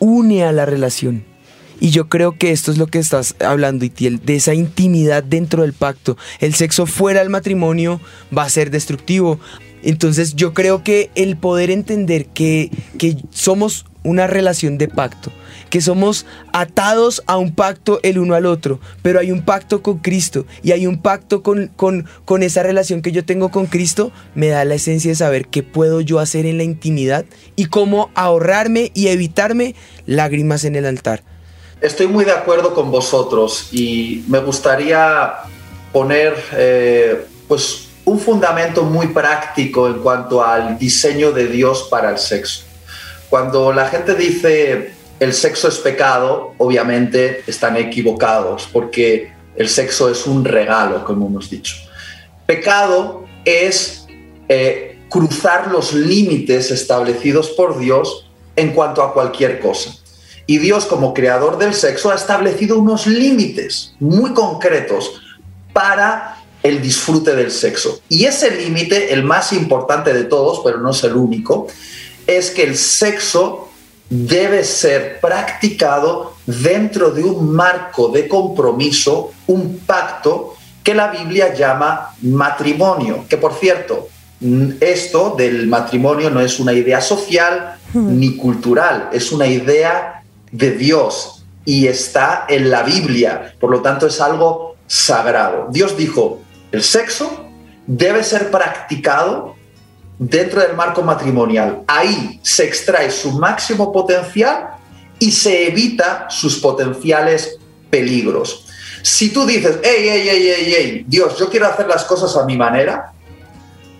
[0.00, 1.24] une a la relación.
[1.80, 5.62] Y yo creo que esto es lo que estás hablando, Itiel, de esa intimidad dentro
[5.62, 6.16] del pacto.
[6.40, 8.00] El sexo fuera del matrimonio
[8.36, 9.38] va a ser destructivo.
[9.82, 15.30] Entonces yo creo que el poder entender que, que somos una relación de pacto,
[15.70, 19.98] que somos atados a un pacto el uno al otro, pero hay un pacto con
[19.98, 24.10] Cristo y hay un pacto con, con, con, esa relación que yo tengo con Cristo,
[24.34, 28.10] me da la esencia de saber qué puedo yo hacer en la intimidad y cómo
[28.14, 29.74] ahorrarme y evitarme
[30.06, 31.22] lágrimas en el altar.
[31.80, 35.34] Estoy muy de acuerdo con vosotros y me gustaría
[35.92, 42.18] poner eh, pues un fundamento muy práctico en cuanto al diseño de Dios para el
[42.18, 42.64] sexo.
[43.30, 50.26] Cuando la gente dice el sexo es pecado, obviamente están equivocados porque el sexo es
[50.26, 51.76] un regalo, como hemos dicho.
[52.46, 54.06] Pecado es
[54.48, 59.92] eh, cruzar los límites establecidos por Dios en cuanto a cualquier cosa.
[60.50, 65.20] Y Dios como creador del sexo ha establecido unos límites muy concretos
[65.74, 68.00] para el disfrute del sexo.
[68.08, 71.66] Y ese límite, el más importante de todos, pero no es el único,
[72.26, 73.68] es que el sexo
[74.08, 82.14] debe ser practicado dentro de un marco de compromiso, un pacto que la Biblia llama
[82.22, 84.08] matrimonio, que por cierto,
[84.80, 90.17] esto del matrimonio no es una idea social ni cultural, es una idea
[90.52, 95.68] de Dios y está en la Biblia, por lo tanto es algo sagrado.
[95.70, 96.40] Dios dijo,
[96.72, 97.46] el sexo
[97.86, 99.54] debe ser practicado
[100.18, 101.82] dentro del marco matrimonial.
[101.86, 104.70] Ahí se extrae su máximo potencial
[105.18, 107.58] y se evita sus potenciales
[107.90, 108.64] peligros.
[109.02, 112.44] Si tú dices, hey, hey, hey, hey, hey, Dios, yo quiero hacer las cosas a
[112.44, 113.12] mi manera,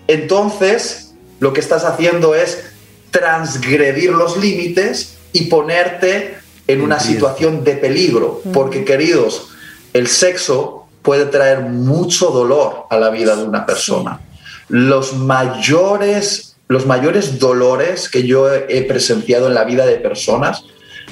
[0.07, 2.63] entonces lo que estás haciendo es
[3.11, 6.38] transgredir los límites y ponerte
[6.69, 9.47] en una situación de peligro, porque queridos,
[9.91, 14.19] el sexo puede traer mucho dolor a la vida de una persona.
[14.67, 20.63] Los mayores, los mayores dolores que yo he presenciado en la vida de personas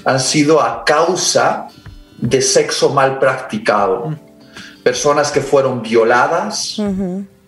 [0.06, 1.70] han sido a causa
[2.20, 4.16] de sexo mal practicado.
[4.84, 6.80] Personas que fueron violadas,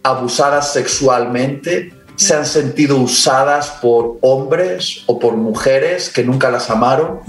[0.01, 7.21] abusadas sexualmente, se han sentido usadas por hombres o por mujeres que nunca las amaron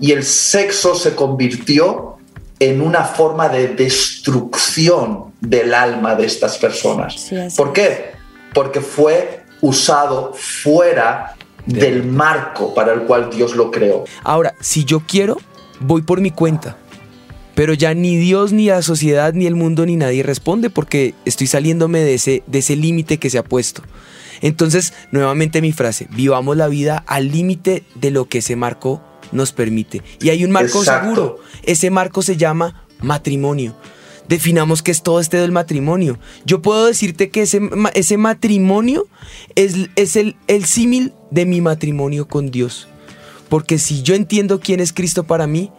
[0.00, 2.16] y el sexo se convirtió
[2.58, 7.30] en una forma de destrucción del alma de estas personas.
[7.54, 8.12] ¿Por qué?
[8.54, 14.04] Porque fue usado fuera del marco para el cual Dios lo creó.
[14.24, 15.36] Ahora, si yo quiero,
[15.80, 16.78] voy por mi cuenta.
[17.60, 21.46] Pero ya ni Dios, ni la sociedad, ni el mundo, ni nadie responde porque estoy
[21.46, 23.82] saliéndome de ese, de ese límite que se ha puesto.
[24.40, 29.52] Entonces, nuevamente mi frase, vivamos la vida al límite de lo que ese marco nos
[29.52, 30.00] permite.
[30.22, 31.04] Y hay un marco Exacto.
[31.04, 31.38] seguro.
[31.62, 33.76] Ese marco se llama matrimonio.
[34.26, 36.18] Definamos qué es todo este del matrimonio.
[36.46, 37.60] Yo puedo decirte que ese,
[37.92, 39.06] ese matrimonio
[39.54, 42.88] es, es el, el símil de mi matrimonio con Dios.
[43.50, 45.70] Porque si yo entiendo quién es Cristo para mí,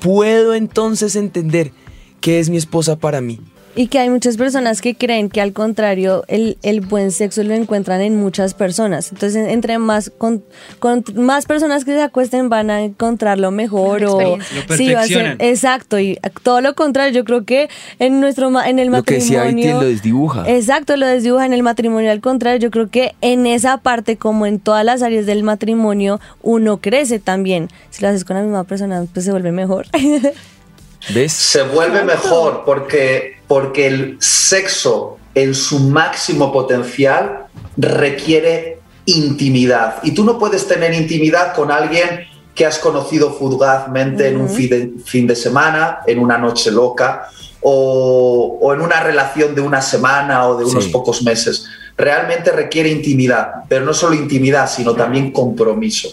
[0.00, 1.72] puedo entonces entender
[2.20, 3.40] qué es mi esposa para mí.
[3.80, 7.54] Y que hay muchas personas que creen que al contrario el, el buen sexo lo
[7.54, 9.10] encuentran en muchas personas.
[9.10, 10.44] Entonces entre más con,
[10.80, 14.36] con más personas que se acuesten van a encontrarlo mejor o.
[14.36, 17.14] Lo sí, va a ser exacto y todo lo contrario.
[17.14, 20.44] Yo creo que en nuestro en el Lo que matrimonio Aiti lo desdibuja.
[20.46, 22.10] Exacto, lo desdibuja en el matrimonio.
[22.10, 26.20] Al contrario, yo creo que en esa parte, como en todas las áreas del matrimonio,
[26.42, 27.68] uno crece también.
[27.88, 29.86] Si lo haces con la misma persona, pues se vuelve mejor.
[31.14, 31.32] ¿Ves?
[31.32, 39.96] se vuelve mejor porque, porque el sexo en su máximo potencial requiere intimidad.
[40.04, 44.70] Y tú no puedes tener intimidad con alguien que has conocido fugazmente en un fin
[44.70, 47.28] de, fin de semana, en una noche loca,
[47.60, 50.90] o, o en una relación de una semana o de unos Sí.
[50.90, 51.66] pocos meses.
[51.96, 56.08] Realmente requiere intimidad, pero no solo intimidad, sino también compromiso.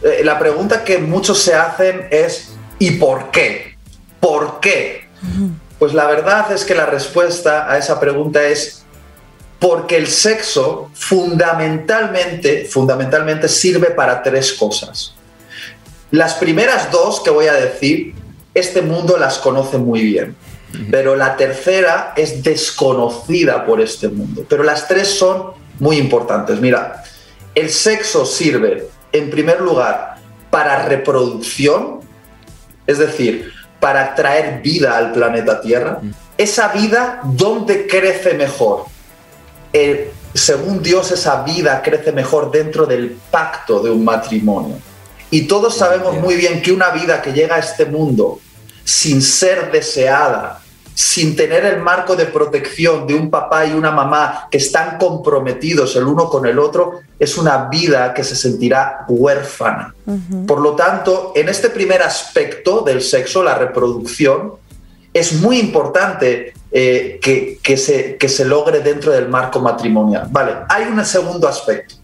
[0.00, 3.76] Eh, la pregunta que muchos se hacen es ¿y por qué?
[4.20, 5.08] ¿Por qué?
[5.82, 8.84] Pues la verdad es que la respuesta a esa pregunta es
[9.58, 15.12] porque el sexo fundamentalmente, fundamentalmente sirve para tres cosas.
[16.12, 18.14] Las primeras dos que voy a decir,
[18.54, 20.36] este mundo las conoce muy bien,
[20.88, 24.46] pero la tercera es desconocida por este mundo.
[24.48, 26.60] Pero las tres son muy importantes.
[26.60, 27.02] Mira,
[27.56, 30.18] el sexo sirve, en primer lugar,
[30.48, 32.02] para reproducción,
[32.86, 33.50] es decir,
[33.82, 35.98] para traer vida al planeta Tierra.
[36.38, 38.84] Esa vida, ¿dónde crece mejor?
[39.72, 44.76] Eh, según Dios, esa vida crece mejor dentro del pacto de un matrimonio.
[45.32, 48.38] Y todos sabemos muy bien que una vida que llega a este mundo
[48.84, 50.61] sin ser deseada,
[50.94, 55.96] sin tener el marco de protección de un papá y una mamá que están comprometidos
[55.96, 59.94] el uno con el otro, es una vida que se sentirá huérfana.
[60.46, 64.54] Por lo tanto, en este primer aspecto del sexo, la reproducción,
[65.14, 70.26] es muy importante eh, que, que se, que se logre dentro del marco matrimonial.
[70.30, 71.96] Vale, hay un segundo aspecto,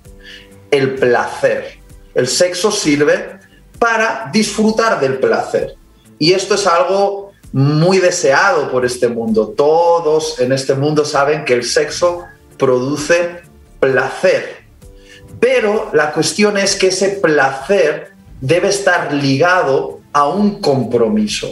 [0.70, 1.78] el placer.
[2.14, 3.38] El sexo sirve
[3.78, 5.74] para disfrutar del placer.
[6.18, 9.54] Y esto es algo muy deseado por este mundo.
[9.56, 12.24] Todos en este mundo saben que el sexo
[12.56, 13.40] produce
[13.80, 14.58] placer.
[15.40, 21.50] Pero la cuestión es que ese placer debe estar ligado a un compromiso.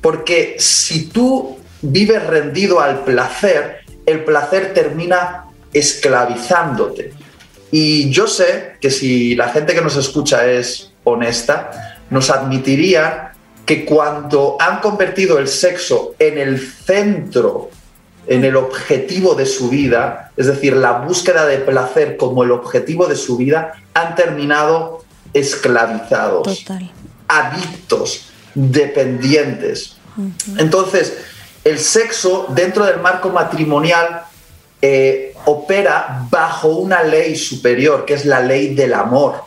[0.00, 7.12] Porque si tú vives rendido al placer, el placer termina esclavizándote.
[7.70, 13.25] Y yo sé que si la gente que nos escucha es honesta, nos admitiría
[13.66, 17.70] que cuando han convertido el sexo en el centro,
[18.28, 23.06] en el objetivo de su vida, es decir, la búsqueda de placer como el objetivo
[23.06, 26.90] de su vida, han terminado esclavizados, Total.
[27.28, 29.96] adictos, dependientes.
[30.56, 31.18] Entonces,
[31.64, 34.22] el sexo dentro del marco matrimonial
[34.80, 39.42] eh, opera bajo una ley superior, que es la ley del amor.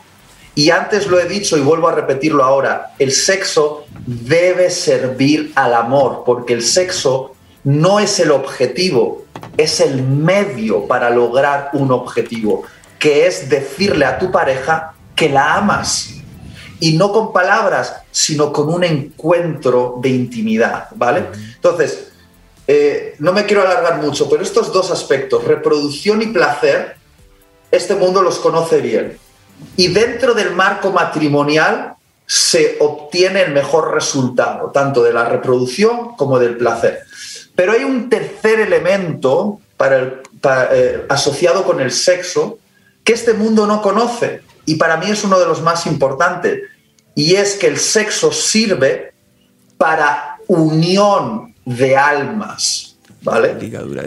[0.54, 5.74] Y antes lo he dicho y vuelvo a repetirlo ahora, el sexo debe servir al
[5.74, 7.34] amor, porque el sexo
[7.64, 9.24] no es el objetivo,
[9.56, 12.64] es el medio para lograr un objetivo,
[12.98, 16.14] que es decirle a tu pareja que la amas.
[16.80, 21.26] Y no con palabras, sino con un encuentro de intimidad, ¿vale?
[21.54, 22.10] Entonces,
[22.66, 26.96] eh, no me quiero alargar mucho, pero estos dos aspectos, reproducción y placer,
[27.70, 29.18] este mundo los conoce bien.
[29.76, 31.94] Y dentro del marco matrimonial
[32.26, 37.00] se obtiene el mejor resultado, tanto de la reproducción como del placer.
[37.56, 40.20] Pero hay un tercer elemento para el-
[40.72, 42.58] eh, asociado con el sexo
[43.02, 46.60] que este mundo no conoce y para mí es uno de los más importantes
[47.14, 49.12] y es que el sexo sirve
[49.76, 53.56] para unión de almas, ¿vale?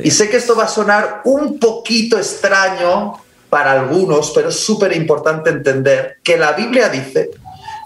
[0.03, 3.13] Y sé que esto va a sonar un poquito extraño
[3.53, 7.29] para algunos, pero es súper importante entender que la Biblia dice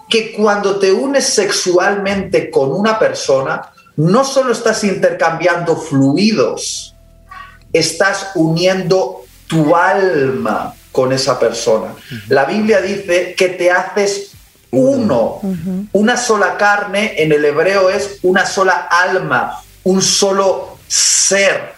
[0.08, 6.96] que cuando te unes sexualmente con una persona, no solo estás intercambiando fluidos,
[7.74, 11.94] estás uniendo tu alma con esa persona.
[12.30, 14.32] La Biblia dice que te haces
[14.72, 15.42] uno.
[15.92, 21.74] Una sola carne en el hebreo es una sola alma, un solo ser.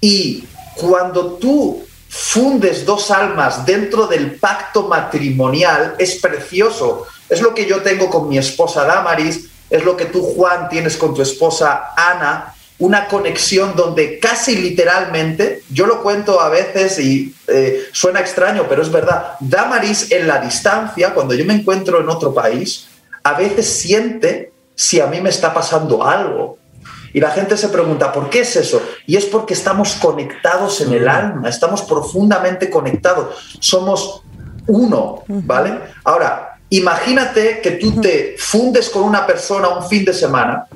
[0.00, 0.44] Y
[0.76, 1.82] cuando tú
[2.16, 7.08] fundes dos almas dentro del pacto matrimonial, es precioso.
[7.28, 10.96] Es lo que yo tengo con mi esposa Damaris, es lo que tú, Juan, tienes
[10.96, 17.34] con tu esposa Ana, una conexión donde casi literalmente, yo lo cuento a veces y
[17.48, 22.08] eh, suena extraño, pero es verdad, Damaris en la distancia, cuando yo me encuentro en
[22.08, 22.86] otro país,
[23.24, 26.58] a veces siente si a mí me está pasando algo.
[27.14, 28.82] Y la gente se pregunta, ¿por qué es eso?
[29.06, 34.24] Y es porque estamos conectados en el alma, estamos profundamente conectados, somos
[34.66, 35.78] uno, ¿vale?
[36.02, 40.66] Ahora, imagínate que tú te fundes con una persona un fin de semana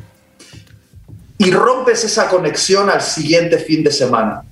[1.38, 4.44] y rompes esa conexión al siguiente fin de semana.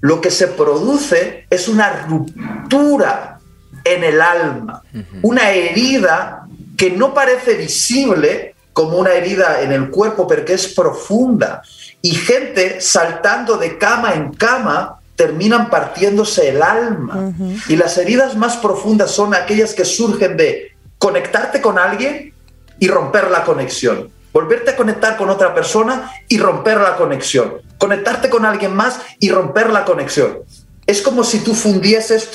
[0.00, 3.40] Lo que se produce es una ruptura
[3.82, 4.82] en el alma,
[5.22, 10.68] una herida que no parece visible como una herida en el cuerpo, pero que es
[10.68, 11.62] profunda.
[12.02, 17.32] Y gente saltando de cama en cama terminan partiéndose el alma.
[17.70, 22.34] Y las heridas más profundas son aquellas que surgen de conectarte con alguien
[22.78, 28.28] y romper la conexión volverte a conectar con otra persona y romper la conexión, conectarte
[28.28, 30.40] con alguien más y romper la conexión.
[30.86, 32.28] Es como si tú fundieses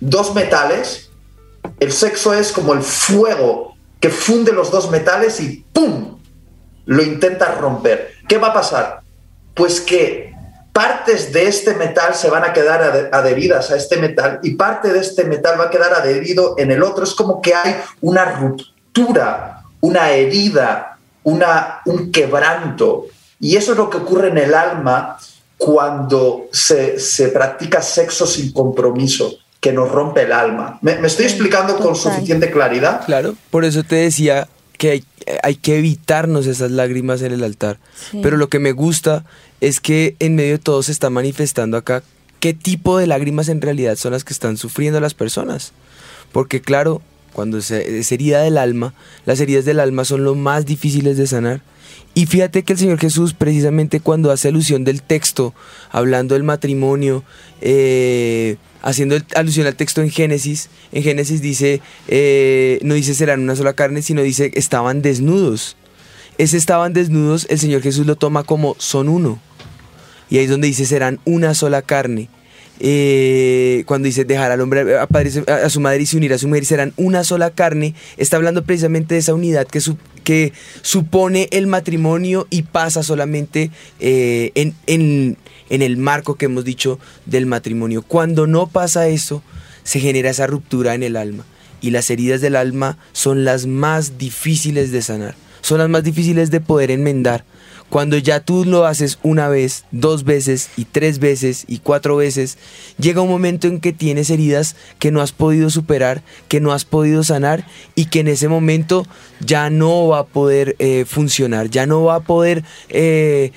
[0.00, 1.08] dos metales,
[1.80, 3.71] el sexo es como el fuego
[4.02, 6.18] que funde los dos metales y ¡pum!
[6.86, 8.14] lo intentas romper.
[8.28, 9.00] ¿Qué va a pasar?
[9.54, 10.34] Pues que
[10.72, 14.98] partes de este metal se van a quedar adheridas a este metal y parte de
[14.98, 17.04] este metal va a quedar adherido en el otro.
[17.04, 23.06] Es como que hay una ruptura, una herida, una, un quebranto.
[23.38, 25.16] Y eso es lo que ocurre en el alma
[25.56, 26.98] cuando se,
[27.32, 30.80] practica sexo sin compromiso, que nos rompe el alma.
[30.82, 33.06] ¿Me, estoy explicando con suficiente claridad?
[33.06, 35.04] Claro, por eso te decía que hay,
[35.44, 37.78] hay que evitarnos esas lágrimas en el altar.
[38.24, 39.24] Pero lo que me gusta
[39.60, 42.02] es que en medio de todo se está manifestando acá
[42.40, 45.72] qué tipo de lágrimas en realidad son las que están sufriendo las personas.
[46.32, 47.00] Porque claro,
[47.32, 51.62] cuando es herida del alma, las heridas del alma son lo más difíciles de sanar.
[52.14, 55.54] Y fíjate que el Señor Jesús, precisamente cuando hace alusión del texto,
[55.90, 57.24] hablando del matrimonio,
[57.62, 63.56] eh, haciendo alusión al texto en Génesis, en Génesis dice, eh, no dice serán una
[63.56, 65.76] sola carne, sino dice estaban desnudos.
[66.36, 69.40] Ese estaban desnudos, el Señor Jesús lo toma como son uno.
[70.28, 72.28] Y ahí es donde dice serán una sola carne.
[72.84, 76.64] Eh, cuando dice dejar al hombre a, su madre y se unir a su mujer
[76.64, 82.48] y serán una sola carne, está hablando precisamente de esa unidad que, supone el matrimonio
[82.50, 85.36] y pasa solamente eh, en,
[85.68, 88.02] el marco que hemos dicho del matrimonio.
[88.02, 89.44] Cuando no pasa eso,
[89.84, 91.44] se genera esa ruptura en el alma
[91.80, 96.50] y las heridas del alma son las más difíciles de sanar, son las más difíciles
[96.50, 97.44] de poder enmendar
[97.92, 102.56] cuando ya tú lo haces una vez, dos veces y tres veces y cuatro veces,
[102.98, 106.86] llega un momento en que tienes heridas que no has podido superar, que no has
[106.86, 109.06] podido sanar y que en ese momento
[109.40, 112.64] ya no va a poder eh, funcionar, ya no va a poder...
[112.88, 113.52] Eh,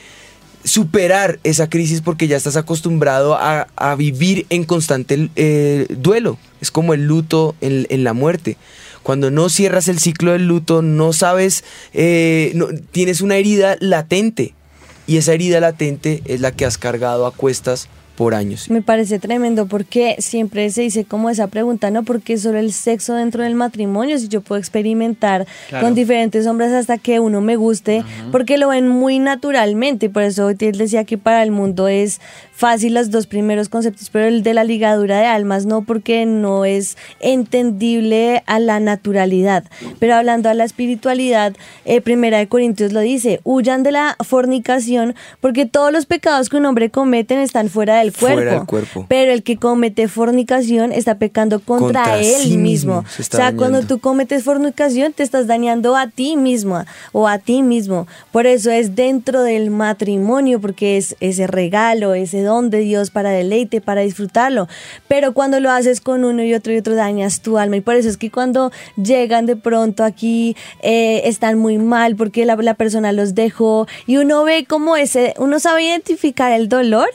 [0.65, 6.39] superar esa crisis porque ya estás acostumbrado a, vivir en constante eh, duelo.
[6.59, 8.57] Es como el luto en la muerte.
[9.05, 11.63] Cuando no cierras el ciclo del luto, no sabes,
[11.93, 14.55] eh, no, tienes una herida latente.
[15.05, 18.67] Y esa herida latente es la que has cargado a cuestas por años.
[18.71, 22.03] Me parece tremendo porque siempre se dice como esa pregunta, ¿no?
[22.03, 25.45] Porque solo el sexo dentro del matrimonio, si yo puedo experimentar
[25.79, 30.49] con diferentes hombres hasta que uno me guste, porque lo ven muy naturalmente, por eso
[30.49, 32.21] él decía que para el mundo es
[32.55, 36.63] fácil los dos primeros conceptos, pero el de la ligadura de almas no, porque no
[36.63, 39.65] es entendible a la naturalidad.
[39.99, 45.15] Pero hablando a la espiritualidad, eh, Primera de Corintios lo dice, huyan de la fornicación,
[45.41, 48.65] porque todos los pecados que un hombre comete están fuera del cuerpo.
[48.65, 49.05] cuerpo.
[49.09, 53.03] Pero el que comete fornicación está pecando contra, él mismo.
[53.19, 57.63] o sea, cuando tú cometes fornicación, te estás dañando a ti mismo o a ti
[57.63, 58.07] mismo.
[58.31, 63.31] Por eso es dentro del matrimonio, porque es ese regalo, ese don de Dios para
[63.31, 64.69] deleite, para disfrutarlo.
[65.09, 67.75] Pero cuando lo haces con uno y otro y otro, dañas tu alma.
[67.75, 72.45] Y por eso es que cuando llegan de pronto aquí, eh, están muy mal porque
[72.45, 73.87] la, la persona los dejó.
[74.07, 77.09] Y uno ve como ese, uno sabe identificar el dolor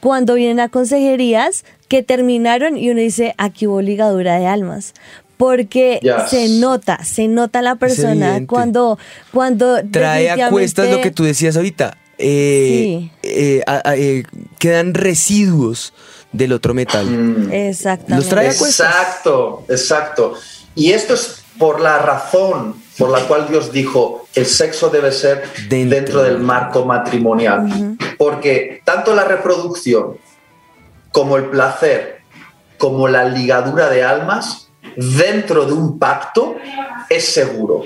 [0.00, 4.94] cuando vienen a consejerías que terminaron y uno dice, aquí hubo ligadura de almas
[5.40, 8.98] porque se nota, se nota la persona cuando,
[9.32, 14.22] cuando trae a cuestas lo que tú decías ahorita, eh, eh, eh,
[14.58, 15.92] quedan residuos
[16.32, 17.06] del otro metal.
[17.06, 17.52] Mm.
[17.52, 20.34] Exacto, exacto.
[20.74, 25.42] Y esto es por la razón por la cual Dios dijo el sexo debe ser
[25.68, 25.96] Dentro.
[25.96, 27.96] dentro, del marco matrimonial.
[28.18, 30.18] Porque tanto la reproducción
[31.10, 32.20] como el placer,
[32.78, 36.56] como la ligadura de almas, dentro de un pacto
[37.08, 37.82] es seguro.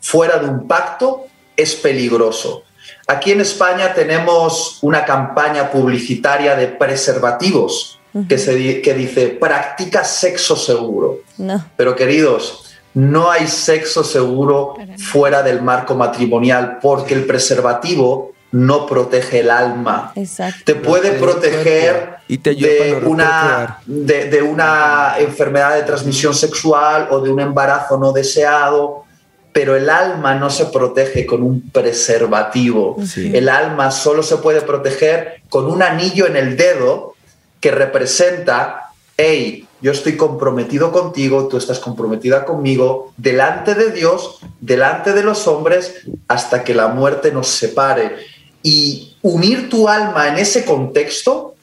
[0.00, 1.26] Fuera de un pacto
[1.56, 2.62] es peligroso.
[3.06, 7.98] Aquí en España tenemos una campaña publicitaria de preservativos
[8.28, 11.20] que, se, di- que dice, practica sexo seguro.
[11.38, 11.64] No.
[11.76, 19.40] Pero queridos, no hay sexo seguro fuera del marco matrimonial porque el preservativo no protege
[19.40, 20.12] el alma.
[20.16, 20.60] Exacto.
[20.64, 25.74] Te puede proteger cuerpo y te ayuda de, para no una, de, de una enfermedad
[25.76, 29.04] de transmisión sexual o de un embarazo no deseado,
[29.52, 32.96] pero el alma no se protege con un preservativo.
[33.04, 33.32] Sí.
[33.34, 37.14] El alma solo se puede proteger con un anillo en el dedo
[37.60, 45.12] que representa, hey, yo estoy comprometido contigo, tú estás comprometida conmigo, delante de Dios, delante
[45.12, 48.16] de los hombres, hasta que la muerte nos separe.
[48.62, 51.54] Y unir tu alma en ese contexto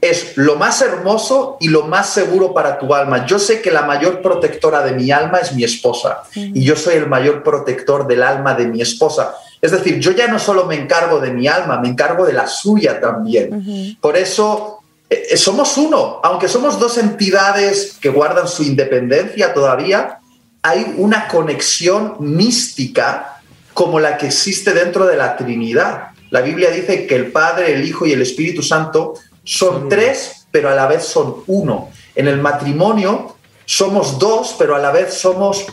[0.00, 3.26] es lo más hermoso y lo más seguro para tu alma.
[3.26, 6.94] Yo sé que la mayor protectora de mi alma es mi esposa y yo soy
[6.94, 9.34] el mayor protector del alma de mi esposa.
[9.60, 12.46] Es decir, yo ya no solo me encargo de mi alma, me encargo de la
[12.46, 13.96] suya también.
[14.00, 14.78] Por eso
[15.10, 20.20] eh, somos uno, aunque somos dos entidades que guardan su independencia todavía,
[20.62, 23.40] hay una conexión mística
[23.74, 26.08] como la que existe dentro de la Trinidad.
[26.30, 29.14] La Biblia dice que el Padre, el Hijo y el Espíritu Santo
[29.48, 31.88] son tres, pero a la vez son uno.
[32.14, 35.64] En el matrimonio somos dos, pero a la vez somos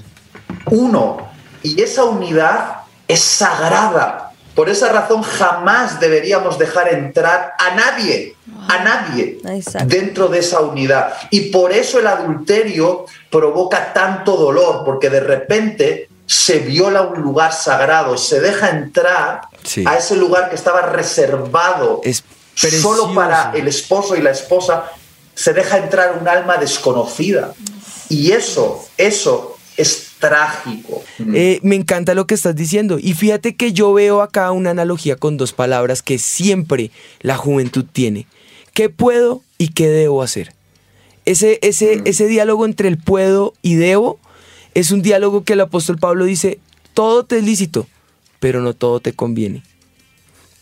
[0.71, 1.17] uno.
[1.61, 4.32] Y esa unidad es sagrada.
[4.55, 8.36] Por esa razón jamás deberíamos dejar entrar a nadie,
[8.69, 9.88] a nadie Exacto.
[9.89, 11.13] dentro de esa unidad.
[11.30, 17.51] Y por eso el adulterio provoca tanto dolor, porque de repente se viola un lugar
[17.51, 19.84] sagrado, se deja entrar Sí.
[19.86, 22.23] a ese lugar que estaba reservado Es
[22.56, 23.14] solo precioso.
[23.14, 24.91] para el esposo y la esposa,
[25.34, 27.53] se deja entrar un alma desconocida.
[28.10, 31.03] Y eso, eso es trágico.
[31.34, 32.97] Eh, me encanta lo que estás diciendo.
[32.99, 36.91] Y fíjate que yo veo acá una analogía con dos palabras que siempre
[37.22, 38.28] la juventud tiene.
[38.74, 40.53] ¿Qué puedo y qué debo hacer?
[41.26, 44.20] Ese, ese, ese diálogo entre el puedo y debo
[44.76, 46.60] es un diálogo que el apóstol Pablo dice,
[46.93, 47.88] todo te es lícito,
[48.39, 49.64] pero no todo te conviene.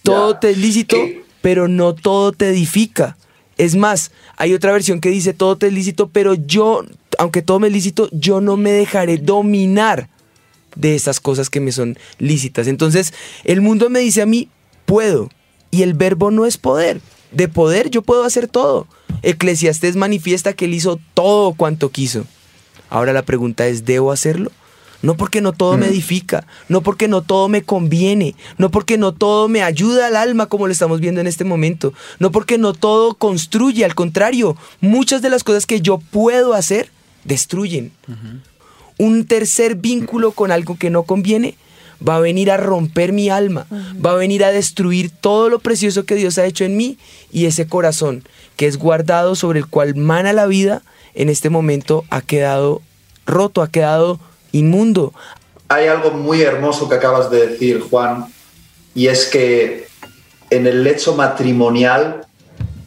[0.04, 0.40] Todo Ya.
[0.40, 1.23] te es lícito, ¿Qué?
[1.44, 3.18] Pero no todo te edifica.
[3.58, 6.86] Es más, hay otra versión que dice todo te es lícito, pero yo,
[7.20, 10.08] aunque todo me es lícito, yo no me dejaré dominar
[10.78, 12.68] de esas cosas que me son lícitas.
[12.68, 13.14] Entonces,
[13.44, 14.48] el mundo me dice a mí,
[14.86, 15.30] puedo.
[15.70, 17.02] Y el verbo no es poder.
[17.34, 18.88] De poder yo puedo hacer todo.
[19.22, 22.26] Eclesiastés manifiesta que él hizo todo cuanto quiso.
[22.90, 24.50] Ahora la pregunta es, ¿debo hacerlo?
[25.04, 29.12] No porque no todo me edifica, no porque no todo me conviene, no porque no
[29.12, 32.74] todo me ayuda al alma como lo estamos viendo en este momento, no porque no
[32.74, 36.90] todo construye, al contrario, muchas de las cosas que yo puedo hacer
[37.26, 37.92] destruyen.
[38.98, 41.56] Un tercer vínculo con algo que no conviene
[42.08, 43.68] va a venir a romper mi alma,
[44.04, 46.98] va a venir a destruir todo lo precioso que Dios ha hecho en mí
[47.32, 48.24] y ese corazón
[48.56, 50.82] que es guardado sobre el cual mana la vida,
[51.16, 52.82] en este momento ha quedado
[53.26, 54.20] roto, ha quedado
[54.54, 55.14] inmundo.
[55.68, 58.26] Hay algo muy hermoso que acabas de decir, Juan,
[58.96, 59.88] y es que
[60.50, 62.26] en el lecho matrimonial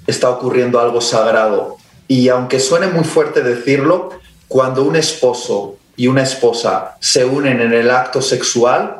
[0.07, 1.77] está ocurriendo algo sagrado.
[2.09, 4.11] Y aunque suene muy fuerte decirlo,
[4.49, 8.99] cuando un esposo y una esposa se unen en el acto sexual,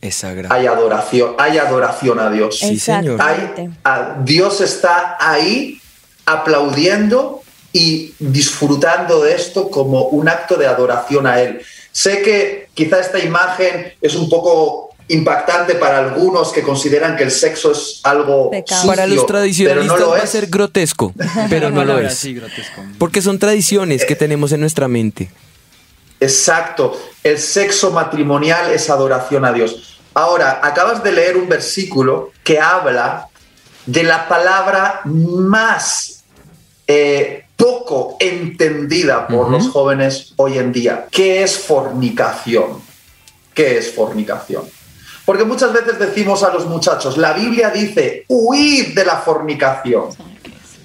[0.00, 0.52] Es sagrado.
[0.52, 2.58] hay adoración, hay adoración a Dios.
[2.58, 3.20] Sí, señor.
[3.22, 5.80] Hay- a- Dios está ahí
[6.26, 7.42] aplaudiendo
[7.72, 11.60] y disfrutando de esto como un acto de adoración a Él.
[11.92, 17.32] Sé que quizá esta imagen es un poco impactante para algunos que consideran que el
[17.32, 20.30] sexo es algo sucio, Para los pero tradicionalistas no lo va a es.
[20.30, 21.12] ser grotesco,
[21.50, 22.26] pero no lo es.
[22.98, 25.30] Porque son tradiciones que tenemos en nuestra mente.
[26.20, 26.96] Exacto.
[27.24, 29.98] El sexo matrimonial es adoración a Dios.
[30.14, 33.28] Ahora, acabas de leer un versículo que habla
[33.86, 36.22] de la palabra más
[36.86, 41.06] eh, poco entendida por los jóvenes hoy en día.
[41.10, 42.80] ¿Qué es fornicación?
[43.52, 44.64] ¿Qué es fornicación?
[45.26, 50.06] Porque muchas veces decimos a los muchachos, la Biblia dice, huid de la fornicación.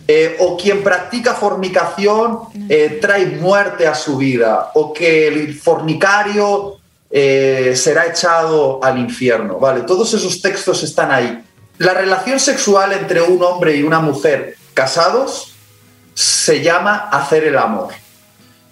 [0.07, 6.75] Eh, o quien practica fornicación eh, trae muerte a su vida, o que el fornicario
[7.09, 9.57] eh, será echado al infierno.
[9.57, 11.43] Vale, todos esos textos están ahí.
[11.79, 15.54] La relación sexual entre un hombre y una mujer casados
[16.15, 17.89] se llama hacer el amor.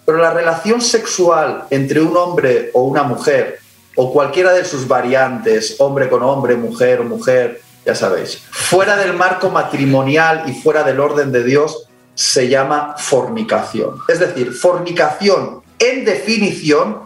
[0.06, 3.60] Pero la relación sexual entre un hombre o una mujer,
[3.96, 9.14] o cualquiera de sus variantes, hombre con hombre, mujer o mujer, ya sabéis, fuera del
[9.14, 14.00] marco matrimonial y fuera del orden de Dios, se llama fornicación.
[14.08, 17.00] Es decir, fornicación en definición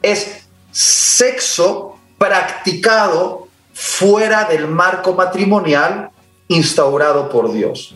[0.00, 6.10] es sexo practicado fuera del marco matrimonial
[6.48, 7.94] instaurado por Dios.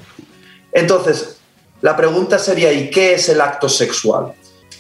[0.72, 1.35] Entonces,
[1.82, 4.32] la pregunta sería, ¿y qué es el acto sexual?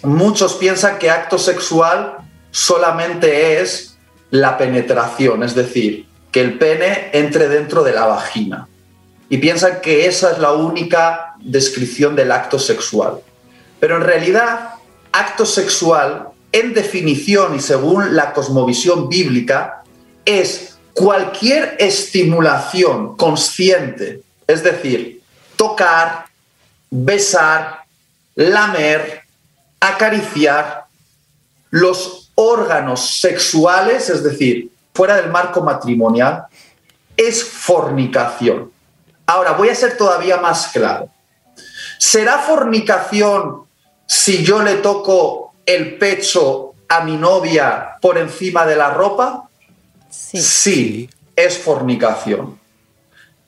[0.02, 2.16] Muchos piensan que acto sexual
[2.50, 3.96] solamente es
[4.30, 8.68] la penetración, es decir, que el pene entre dentro de la vagina.
[9.28, 13.20] Y piensan que esa es la única descripción del acto sexual.
[13.80, 14.74] Pero en realidad,
[15.12, 19.82] acto sexual, en definición y según la cosmovisión bíblica,
[20.24, 25.20] es cualquier estimulación consciente, es decir,
[25.56, 26.25] tocar,
[26.90, 27.84] besar,
[28.34, 29.22] lamer,
[29.80, 30.86] acariciar
[31.70, 36.46] los órganos sexuales, es decir, fuera del marco matrimonial,
[37.16, 38.70] es fornicación.
[39.26, 41.08] Ahora, voy a ser todavía más claro.
[41.98, 43.64] ¿Será fornicación
[44.06, 49.48] si yo le toco el pecho a mi novia por encima de la ropa?
[50.08, 50.40] Sí.
[50.40, 52.58] Sí, es fornicación.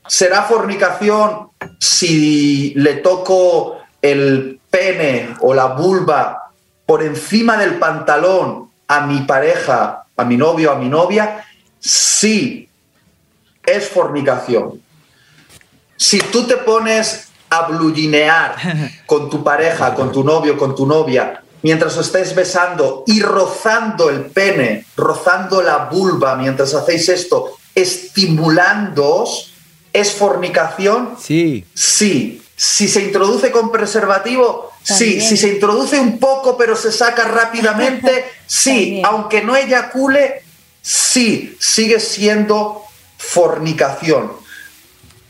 [0.06, 1.47] ¿Será fornicación
[1.78, 6.50] si le toco el pene o la vulva
[6.86, 11.44] por encima del pantalón a mi pareja, a mi novio, a mi novia?
[11.78, 12.68] Sí,
[13.64, 14.80] es fornicación.
[15.96, 18.56] Si tú te pones a bluginear
[19.06, 24.10] con tu pareja, con tu novio, con tu novia, mientras os estáis besando y rozando
[24.10, 29.52] el pene, rozando la vulva mientras hacéis esto, estimulándoos,
[29.92, 31.16] ¿es fornicación?
[31.20, 31.64] Sí.
[31.74, 32.42] Sí.
[32.56, 35.20] Si se introduce con preservativo, sí.
[35.20, 38.70] Si se introduce un poco pero se saca rápidamente, sí.
[38.70, 39.06] También.
[39.06, 40.42] Aunque no eyacule,
[40.82, 41.56] sí.
[41.60, 42.82] Sigue siendo
[43.16, 44.32] fornicación.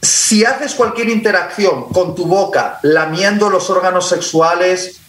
[0.00, 5.00] Si haces cualquier interacción con tu boca lamiendo los órganos sexuales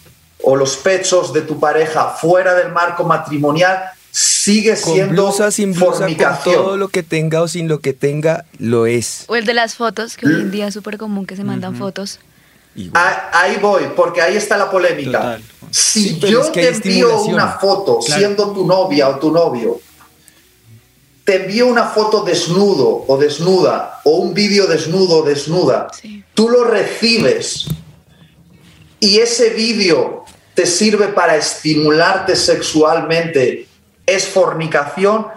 [0.41, 3.91] o los pechos de tu pareja fuera del marco matrimonial,
[4.21, 6.55] sigue Con siendo blusa, sin blusa, con fornicación.
[6.55, 9.23] todo lo que tenga o sin lo que tenga, lo es.
[9.27, 11.75] O el de las fotos, que hoy en día es súper común que se mandan
[11.75, 12.19] fotos.
[12.75, 13.01] Igual.
[13.03, 15.19] Ah, Ahí voy, porque ahí está la polémica.
[15.19, 15.43] Total.
[15.71, 18.19] Si Sí, yo es que te envío una foto Claro.
[18.19, 19.79] siendo tu novia o tu novio,
[21.23, 26.23] te envío una foto desnudo o desnuda, o un vídeo desnudo o desnuda, Sí.
[26.33, 27.67] tú lo recibes
[28.99, 33.67] y ese vídeo te sirve para estimularte sexualmente,
[34.15, 35.27] ¿es fornicación?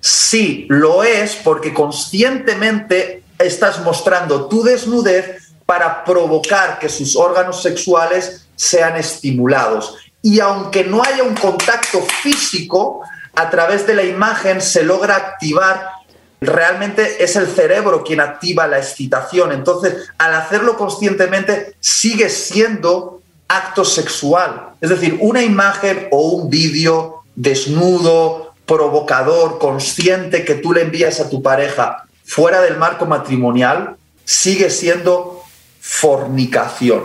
[0.00, 8.46] Sí, lo es porque conscientemente estás mostrando tu desnudez para provocar que sus órganos sexuales
[8.56, 9.96] sean estimulados.
[10.22, 13.02] Y aunque no haya un contacto físico,
[13.34, 16.02] a través de la imagen se logra activar
[16.42, 19.52] realmente es el cerebro quien activa la excitación.
[19.52, 24.70] Entonces, al hacerlo conscientemente, sigue siendo acto sexual.
[24.80, 31.28] Es decir, una imagen o un vídeo desnudo, provocador, consciente que tú le envías a
[31.28, 35.42] tu pareja fuera del marco matrimonial, sigue siendo
[35.80, 37.02] fornicación.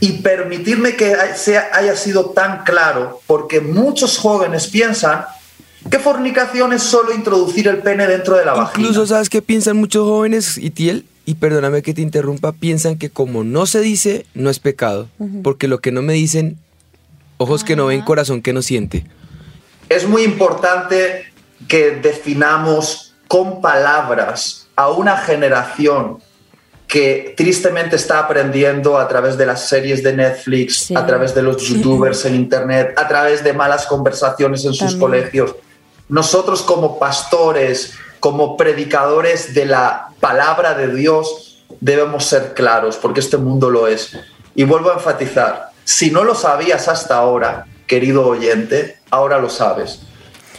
[0.00, 5.26] Y permitirme que sea, haya sido tan claro, porque muchos jóvenes piensan
[5.90, 8.88] que fornicación es solo introducir el pene dentro de la vagina.
[8.88, 11.04] Incluso, ¿sabes qué piensan muchos jóvenes, Itiel?
[11.26, 15.08] Y perdóname que te interrumpa, piensan que como no se dice, no es pecado.
[15.42, 16.58] Porque lo que no me dicen,
[17.36, 19.04] ojos que no ven, corazón que no siente.
[19.88, 21.32] Es muy importante
[21.68, 26.18] que definamos con palabras a una generación
[26.86, 30.94] que tristemente está aprendiendo a través de las series de Netflix, Sí.
[30.96, 35.54] a través de los youtubers en internet, a través de malas conversaciones en sus colegios.
[36.08, 43.38] Nosotros como pastores, como predicadores de la palabra de Dios, debemos ser claros, porque este
[43.38, 44.16] mundo lo es.
[44.54, 50.00] Y vuelvo a enfatizar, si no lo sabías hasta ahora, querido oyente, ahora lo sabes.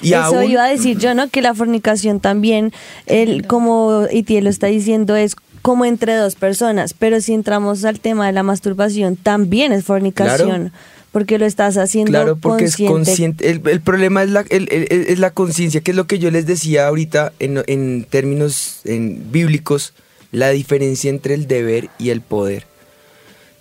[0.02, 1.30] Y Eso aún, iba a decir yo, ¿no?
[1.30, 2.74] Que la fornicación también,
[3.06, 6.94] el, como Itiel lo está diciendo, es como entre dos personas.
[6.94, 10.72] Pero si entramos al tema de la masturbación, también es fornicación.
[11.12, 12.84] Porque lo estás haciendo Claro, porque consciente.
[12.84, 13.50] es consciente.
[13.50, 16.20] El, el problema es la, el- el- el- es la conciencia, que es lo que
[16.20, 19.94] yo les decía ahorita en, en términos en bíblicos,
[20.34, 22.68] la diferencia entre el deber y el poder.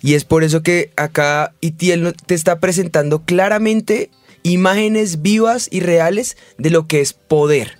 [0.05, 4.11] Y es por eso que acá Itiel te está presentando claramente
[4.43, 7.79] imágenes vivas y reales de lo que es poder.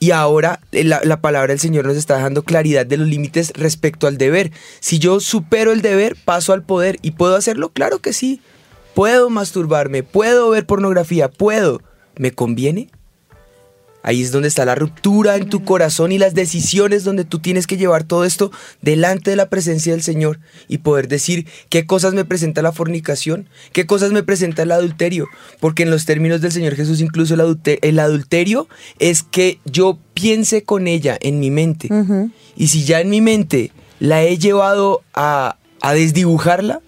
[0.00, 3.54] Y ahora eh, la, la palabra del Señor nos está dejando claridad de los límites
[3.54, 4.52] respecto al deber.
[4.80, 6.98] Si yo supero el deber, paso al poder.
[7.00, 7.70] ¿Y puedo hacerlo?
[7.70, 8.42] Claro que sí.
[8.92, 11.80] puedo masturbarme, puedo ver pornografía, puedo.
[12.16, 12.90] ¿Me conviene?
[14.02, 17.66] Ahí es donde está la ruptura en tu corazón y las decisiones donde tú tienes
[17.66, 22.14] que llevar todo esto delante de la presencia del Señor y poder decir qué cosas
[22.14, 25.26] me presenta la fornicación, qué cosas me presenta el adulterio.
[25.60, 29.98] Porque en los términos del Señor Jesús incluso el, adulterio, el adulterio es que yo
[30.14, 31.88] piense con ella en mi mente.
[32.56, 36.80] Y si ya en mi mente la he llevado a, a desdibujarla,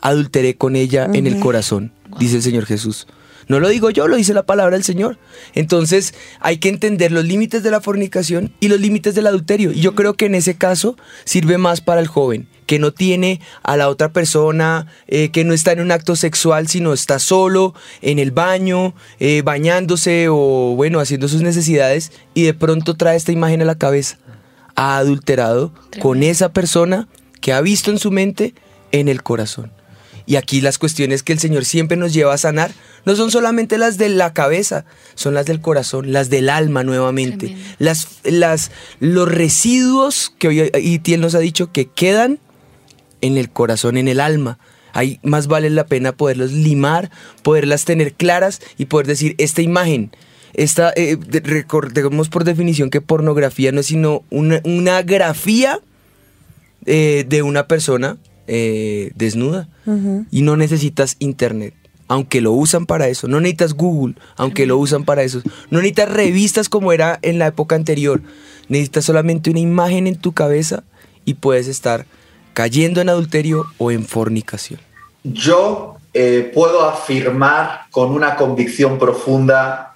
[0.00, 3.06] adulteré con ella en el corazón, dice el Señor Jesús.
[3.48, 5.18] No lo digo yo, lo dice la palabra del Señor.
[5.54, 9.72] Entonces hay que entender los límites de la fornicación y los límites del adulterio.
[9.72, 13.40] Y yo creo que en ese caso sirve más para el joven, que no tiene
[13.62, 17.74] a la otra persona, eh, que no está en un acto sexual, sino está solo
[18.02, 23.32] en el baño, eh, bañándose o bueno, haciendo sus necesidades y de pronto trae esta
[23.32, 24.18] imagen a la cabeza.
[24.74, 27.08] Ha adulterado con esa persona
[27.40, 28.54] que ha visto en su mente
[28.90, 29.72] en el corazón.
[30.26, 32.72] Y aquí las cuestiones que el Señor siempre nos lleva a sanar
[33.06, 34.84] no son solamente las de la cabeza,
[35.14, 37.56] son las del corazón, las del alma nuevamente.
[37.78, 42.40] Las, las, los residuos que hoy Itiel nos ha dicho que quedan
[43.20, 44.58] en el corazón, en el alma.
[44.92, 50.10] Ahí más vale la pena poderlos limar, poderlas tener claras y poder decir, esta imagen,
[50.54, 55.78] esta, eh, recordemos por definición que pornografía no es sino una, grafía
[56.86, 58.16] eh, de una persona
[58.48, 59.68] eh, desnuda
[60.32, 61.74] y no necesitas internet
[62.08, 63.28] aunque lo usan para eso.
[63.28, 65.40] No necesitas Google, aunque lo usan para eso.
[65.70, 68.22] No necesitas revistas como era en la época anterior.
[68.68, 70.82] Necesitas solamente una imagen en tu cabeza
[71.24, 72.06] y puedes estar
[72.54, 74.80] cayendo en adulterio o en fornicación.
[75.24, 79.94] Yo eh, puedo afirmar con una convicción profunda,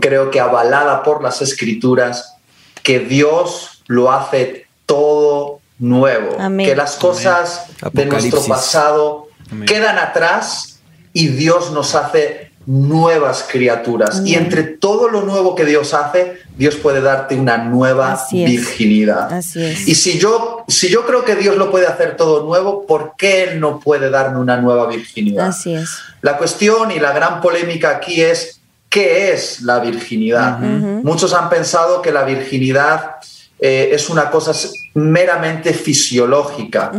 [0.00, 2.36] creo que avalada por las escrituras,
[2.82, 9.28] que Dios lo hace todo nuevo, que las cosas de nuestro pasado
[9.66, 10.73] quedan atrás
[11.14, 14.22] y Dios nos hace nuevas criaturas.
[14.24, 19.40] Y entre todo lo nuevo que Dios hace, Dios puede darte una nueva virginidad.
[19.86, 23.44] Y si yo, si yo creo que Dios lo puede hacer todo nuevo, ¿por qué
[23.44, 25.48] Él no puede darme una nueva virginidad?
[25.48, 25.90] Así es.
[26.20, 30.58] La cuestión y la gran polémica aquí es, ¿qué es la virginidad?
[30.58, 33.16] Muchos han pensado que la virginidad
[33.60, 34.52] eh, es una cosa
[34.94, 36.92] meramente fisiológica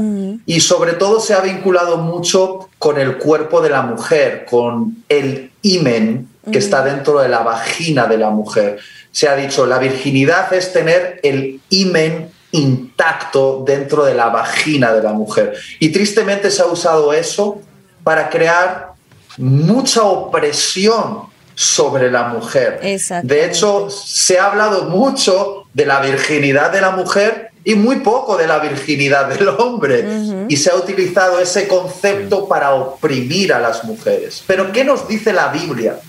[0.46, 5.52] y sobre todo se ha vinculado mucho con el cuerpo de la mujer, con el
[5.62, 8.80] imen que está dentro de la vagina de la mujer.
[9.12, 15.02] Se ha dicho, la virginidad es tener el imen intacto dentro de la vagina de
[15.02, 15.54] la mujer.
[15.80, 17.62] Y tristemente se ha usado eso
[18.04, 18.94] para crear
[19.38, 21.24] mucha opresión
[21.56, 22.80] sobre la mujer.
[23.24, 28.38] De hecho, se ha hablado mucho de la virginidad de la mujer y muy poco
[28.38, 30.06] de la virginidad del hombre.
[30.48, 34.44] Y se ha utilizado ese concepto para oprimir a las mujeres.
[34.46, 36.00] Pero ¿qué nos dice la Biblia?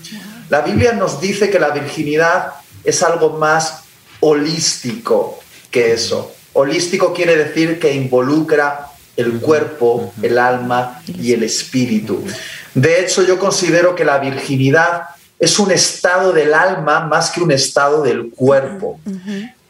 [0.49, 2.53] La Biblia nos dice que la virginidad
[2.83, 3.83] es algo más
[4.19, 5.39] holístico
[5.71, 6.31] que eso.
[6.53, 12.23] Holístico quiere decir que involucra el cuerpo, el alma y el espíritu.
[12.75, 15.05] De hecho, yo considero que la virginidad
[15.39, 18.99] es un estado del alma más que un estado del cuerpo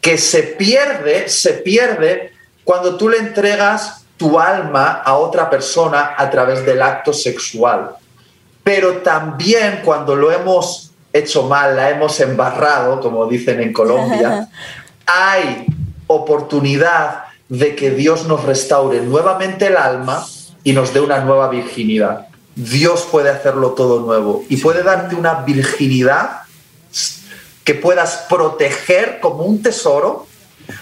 [0.07, 2.31] que se pierde, se pierde
[2.63, 7.91] cuando tú le entregas tu alma a otra persona a través del acto sexual.
[8.63, 14.47] Pero también cuando lo hemos hecho mal, la hemos embarrado, como dicen en Colombia,
[15.05, 15.65] hay
[16.07, 20.25] oportunidad de que Dios nos restaure nuevamente el alma
[20.63, 22.27] y nos dé una nueva virginidad.
[22.55, 26.43] Dios puede hacerlo todo nuevo y puede darte una virginidad
[27.67, 30.25] que puedas proteger como un tesoro,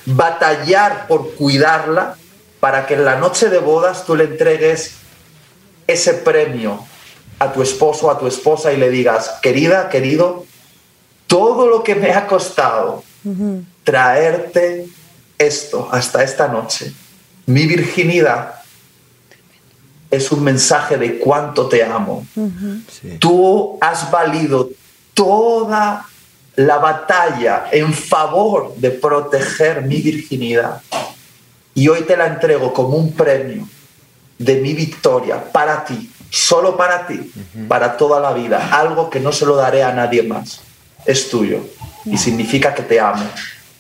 [0.06, 2.16] batallar por cuidarla,
[2.60, 4.92] para que en la noche de bodas tú le entregues
[5.88, 6.86] ese premio
[7.40, 10.46] a tu esposo, a tu esposa y le digas, querida, querido,
[11.26, 13.04] todo lo que me ha costado
[13.84, 14.88] traerte
[15.40, 16.94] esto hasta esta noche,
[17.48, 18.62] mi virginidad,
[20.12, 22.28] es un mensaje de cuánto te amo.
[23.18, 24.70] Tú has valido
[25.16, 26.06] toda
[26.56, 30.82] la batalla en favor de proteger mi virginidad
[31.74, 33.68] y hoy te la entrego como un premio
[34.40, 37.32] de mi victoria para ti, solo para ti,
[37.68, 40.62] para toda la vida, algo que no se lo daré a nadie más,
[41.06, 41.60] es tuyo
[42.06, 43.26] y significa que te amo.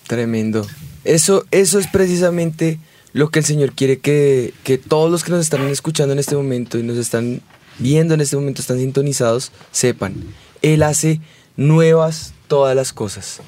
[0.08, 0.66] Tremendo.
[1.04, 2.80] Eso, eso es precisamente
[3.14, 6.36] lo que el Señor quiere que, que todos los que nos están escuchando en este
[6.36, 7.42] momento y nos están
[7.80, 10.16] viendo en este momento, están sintonizados, sepan.
[10.62, 11.22] Él hace
[11.56, 13.42] nuevas todas las cosas.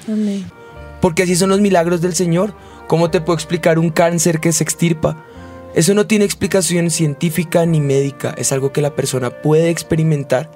[1.00, 2.54] Porque así son los milagros del Señor.
[2.86, 5.24] ¿Cómo te puedo explicar un cáncer que se extirpa?
[5.74, 10.50] Eso no tiene explicación científica ni médica, es algo que la persona puede experimentar.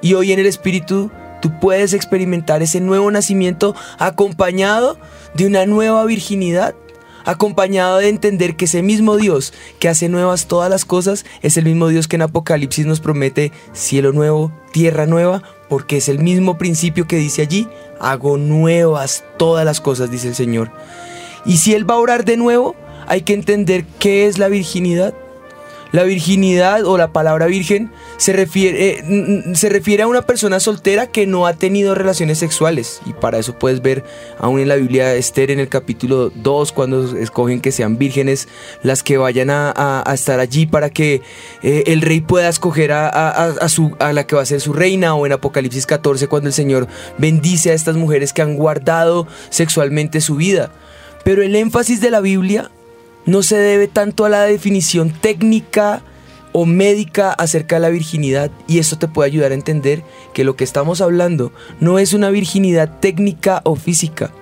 [0.00, 4.98] Y hoy en el Espíritu tú puedes experimentar ese nuevo nacimiento acompañado
[5.34, 6.74] de una nueva virginidad,
[7.24, 11.64] acompañado de entender que ese mismo Dios que hace nuevas todas las cosas es el
[11.64, 16.58] mismo Dios que en Apocalipsis nos promete cielo nuevo, tierra nueva, porque es el mismo
[16.58, 17.68] principio que dice allí,
[18.00, 20.70] hago nuevas todas las cosas, dice el Señor.
[21.44, 25.14] Y si Él va a orar de nuevo, hay que entender qué es la virginidad.
[25.92, 31.06] La virginidad o la palabra virgen se refiere, eh, se refiere a una persona soltera
[31.06, 33.02] que no ha tenido relaciones sexuales.
[33.04, 34.02] Y para eso puedes ver
[34.38, 38.48] aún en la Biblia Esther en el capítulo 2, cuando escogen que sean vírgenes
[38.82, 41.20] las que vayan a, estar allí para que
[41.62, 45.14] eh, el rey pueda escoger a, su, a la que va a ser su reina.
[45.14, 46.88] O en Apocalipsis 14, cuando el Señor
[47.18, 50.70] bendice a estas mujeres que han guardado sexualmente su vida.
[51.22, 52.70] Pero el énfasis de la Biblia
[53.26, 56.02] no se debe tanto a la definición técnica
[56.52, 60.02] o médica acerca de la virginidad y esto te puede ayudar a entender
[60.34, 64.32] que lo que estamos hablando no es una virginidad técnica o física,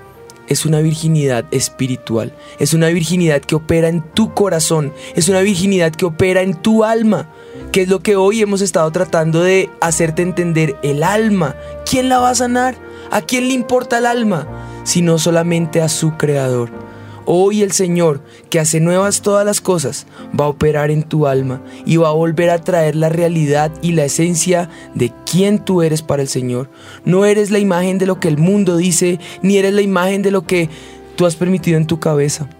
[0.48, 5.92] es una virginidad espiritual, es una virginidad que opera en tu corazón, es una virginidad
[5.92, 7.28] que opera en tu alma,
[7.70, 11.54] que es lo que hoy hemos estado tratando de hacerte entender, el alma.
[11.88, 12.76] ¿Quién la va a sanar?
[13.12, 14.48] ¿A quién le importa el alma?
[14.82, 16.70] Sino solamente a su creador.
[17.32, 20.08] Hoy el Señor, que hace nuevas todas las cosas,
[20.38, 23.92] va a operar en tu alma y va a volver a traer la realidad y
[23.92, 26.68] la esencia de quién tú eres para el Señor.
[27.04, 30.32] No eres la imagen de lo que el mundo dice, ni eres la imagen de
[30.32, 30.70] lo que
[31.14, 32.50] tú has permitido en tu cabeza,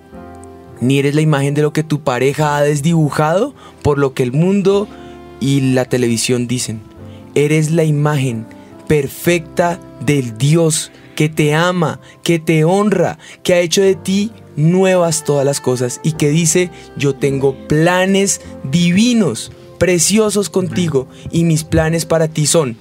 [0.81, 4.31] ni eres la imagen de lo que tu pareja ha desdibujado por lo que el
[4.31, 4.87] mundo
[5.41, 6.81] y la televisión dicen.
[7.35, 8.47] Eres la imagen
[8.87, 14.31] perfecta del Dios que te ama, que te honra, que ha hecho de ti
[14.61, 21.65] nuevas todas las cosas y que dice, yo tengo planes divinos, preciosos contigo y mis
[21.65, 22.77] planes para ti son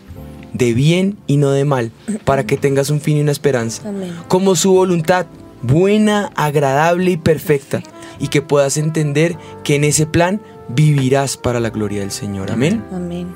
[0.54, 1.92] de bien y no de mal,
[2.26, 3.84] para que tengas un fin y una esperanza,
[4.28, 5.28] como su voluntad,
[5.62, 7.84] buena, agradable y perfecta,
[8.20, 12.52] y que puedas entender que en ese plan vivirás para la gloria del Señor.
[12.52, 12.84] Amén.
[12.92, 13.28] Amén.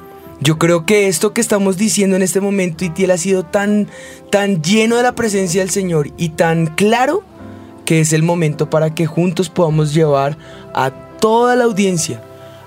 [0.42, 3.88] Yo creo que esto que estamos diciendo en este momento, Itiel, ha sido tan,
[4.30, 7.24] tan lleno de la presencia del Señor y tan claro
[7.86, 10.38] que es el momento para que juntos podamos llevar
[10.74, 12.22] a toda la audiencia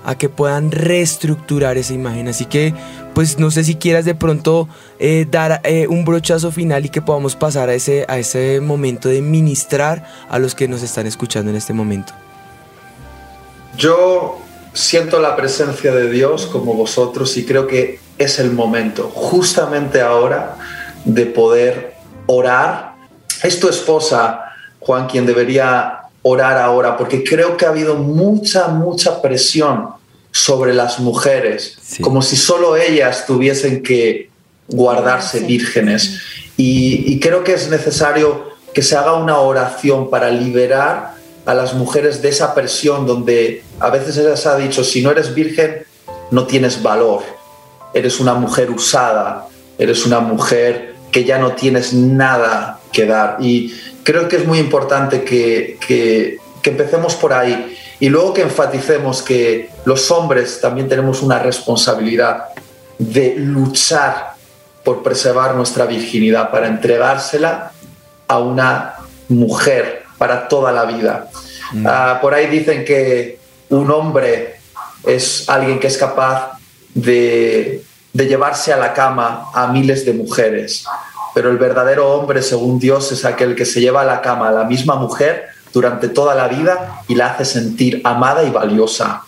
[0.07, 2.29] a que puedan reestructurar esa imagen.
[2.29, 2.73] Así que,
[3.13, 7.01] pues no sé si quieras de pronto eh, dar eh, un brochazo final y que
[7.01, 11.51] podamos pasar a ese, a ese momento de ministrar a los que nos están escuchando
[11.51, 12.13] en este momento.
[13.77, 14.39] Yo
[14.71, 20.55] siento la presencia de Dios como vosotros y creo que es el momento, justamente ahora,
[21.03, 21.95] de poder
[22.27, 22.95] orar.
[23.43, 24.46] Es tu esposa
[24.87, 29.89] Juan, quien debería orar ahora, porque creo que ha habido mucha, mucha presión
[30.31, 34.29] sobre las mujeres, como si solo ellas tuviesen que
[34.69, 36.21] guardarse vírgenes.
[36.55, 41.15] Y, creo que es necesario que se haga una oración para liberar
[41.45, 45.11] a las mujeres de esa presión donde a veces se les ha dicho, si no
[45.11, 45.83] eres virgen,
[46.31, 47.23] no tienes valor,
[47.93, 53.37] eres una mujer usada, eres una mujer que ya no tienes nada que dar.
[53.41, 53.73] Y
[54.07, 59.69] creo que es muy importante que, que, empecemos por ahí y luego que enfaticemos que
[59.85, 62.49] los hombres también tenemos una responsabilidad
[62.97, 64.33] de luchar
[64.83, 67.71] por preservar nuestra virginidad, para entregársela
[68.27, 68.95] a una
[69.29, 71.29] mujer para toda la vida.
[71.71, 71.87] Mm.
[71.87, 73.39] Ah, por ahí dicen que
[73.69, 74.57] un hombre
[75.05, 76.59] es alguien que es capaz
[76.93, 77.81] de,
[78.11, 80.85] de llevarse a la cama a miles de mujeres
[81.37, 84.51] pero el verdadero hombre, según Dios, es aquel que se lleva a la cama a
[84.51, 89.21] la misma mujer durante toda la vida y la hace sentir amada y valiosa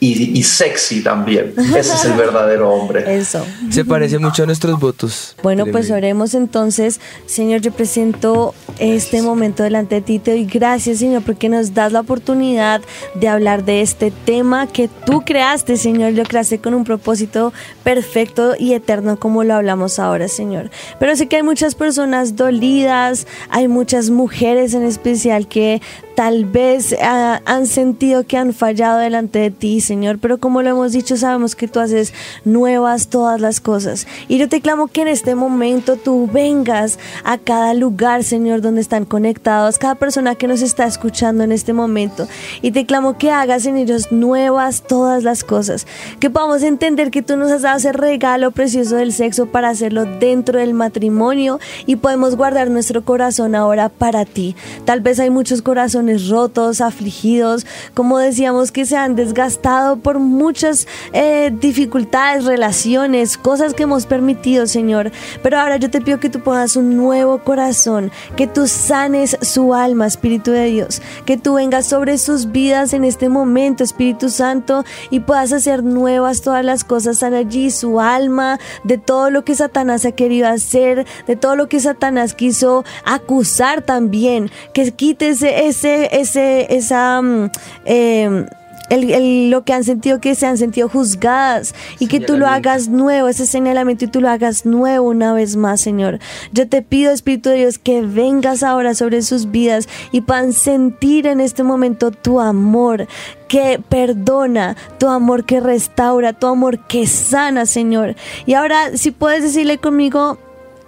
[0.00, 1.54] y, sexy también.
[1.58, 3.18] Ese es el verdadero hombre.
[3.18, 3.44] Eso.
[3.70, 5.34] Se parece mucho a nuestros votos.
[5.42, 7.00] Bueno, pues oremos entonces.
[7.26, 10.18] Señor, yo presento este momento delante de ti.
[10.18, 12.80] Te doy gracias, Señor, porque nos das la oportunidad
[13.14, 16.12] de hablar de este tema que tú creaste, Señor.
[16.12, 20.70] Lo creaste con un propósito perfecto y eterno como lo hablamos ahora, Señor.
[21.00, 25.80] Pero sé que hay muchas personas dolidas, hay muchas mujeres en especial que
[26.18, 30.68] tal vez ah, han sentido que han fallado delante de ti, Señor, pero como lo
[30.68, 32.12] hemos dicho, sabemos que tú haces
[32.44, 34.06] nuevas todas las cosas.
[34.28, 38.82] Y yo te clamo que en este momento tú vengas a cada lugar, Señor, donde
[38.82, 42.28] están conectados, cada persona que nos está escuchando en este momento.
[42.60, 45.86] Y te clamo que hagas en ellos nuevas todas las cosas,
[46.20, 50.04] que podamos entender que tú nos has dado ese regalo precioso del sexo para hacerlo
[50.04, 54.54] dentro del matrimonio y podemos guardar nuestro corazón ahora para ti.
[54.84, 57.64] Tal vez hay muchos corazones rotos, afligidos,
[57.94, 64.66] como decíamos, que se han desgastado por muchas eh, dificultades, relaciones, cosas que hemos permitido,
[64.66, 65.10] Señor.
[65.42, 69.74] Pero ahora yo te pido que tú pongas un nuevo corazón, que tú sanes su
[69.74, 74.84] alma, Espíritu de Dios, que tú vengas sobre sus vidas en este momento, Espíritu Santo,
[75.10, 79.54] y puedas hacer nuevas todas las cosas, están allí su alma, de todo lo que
[79.54, 86.18] Satanás ha querido hacer, de todo lo que Satanás quiso acusar también, que quites ese,
[86.18, 87.50] ese, esa, mm,
[87.84, 88.46] eh,
[88.90, 92.88] el, lo que han sentido, que se han sentido juzgadas y que tú lo hagas
[92.88, 96.18] nuevo, ese señalamiento y tú lo hagas nuevo una vez más, Señor.
[96.52, 101.26] Yo te pido, Espíritu de Dios, que vengas ahora sobre sus vidas y puedan sentir
[101.26, 103.06] en este momento tu amor
[103.48, 108.14] que perdona, tu amor que restaura, tu amor que sana, Señor.
[108.46, 110.38] Y ahora, si puedes decirle conmigo,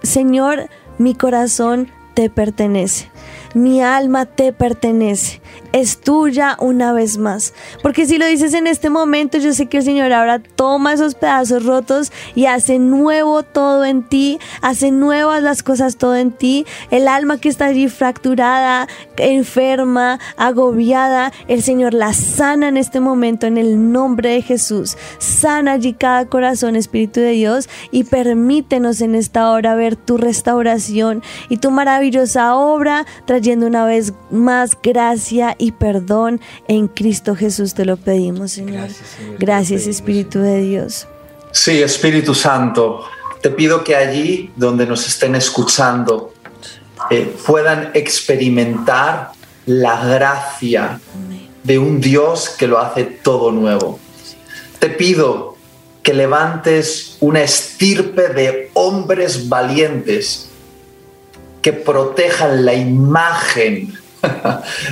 [0.03, 3.09] Señor, mi corazón te pertenece.
[3.53, 5.41] Mi alma te pertenece
[5.73, 7.53] es tuya una vez más.
[7.81, 11.15] Porque si lo dices en este momento, yo sé que el Señor ahora toma esos
[11.15, 16.65] pedazos rotos y hace nuevo todo en ti, hace nuevas las cosas todo en ti.
[16.89, 23.47] El alma que está allí fracturada, enferma, agobiada, el Señor la sana en este momento
[23.47, 24.97] en el nombre de Jesús.
[25.19, 31.23] Sana allí cada corazón, Espíritu de Dios, y permítenos en esta hora ver tu restauración
[31.49, 37.85] y tu maravillosa obra, trayendo una vez más gracia y perdón en Cristo Jesús te
[37.85, 38.89] lo pedimos, Señor.
[39.37, 41.07] Gracias, Espíritu de Dios.
[41.51, 43.05] Sí, Espíritu Santo,
[43.41, 46.33] te pido que allí donde nos estén escuchando
[47.11, 49.31] eh, puedan experimentar
[49.67, 50.99] la gracia
[51.63, 53.99] de un Dios que lo hace todo nuevo.
[54.79, 55.57] Te pido
[56.01, 60.49] que levantes una estirpe de hombres valientes
[61.61, 64.00] que protejan la imagen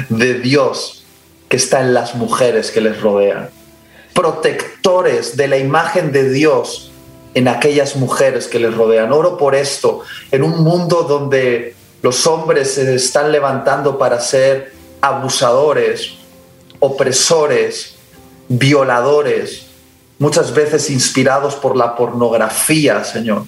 [0.10, 1.04] de Dios
[1.48, 3.50] que está en las mujeres que les rodean.
[4.14, 6.92] Protectores de la imagen de Dios
[7.34, 9.12] en aquellas mujeres que les rodean.
[9.12, 10.02] Oro por esto,
[10.32, 16.14] en un mundo donde los hombres se están levantando para ser abusadores,
[16.80, 17.96] opresores,
[18.48, 19.68] violadores,
[20.18, 23.46] muchas veces inspirados por la pornografía, Señor.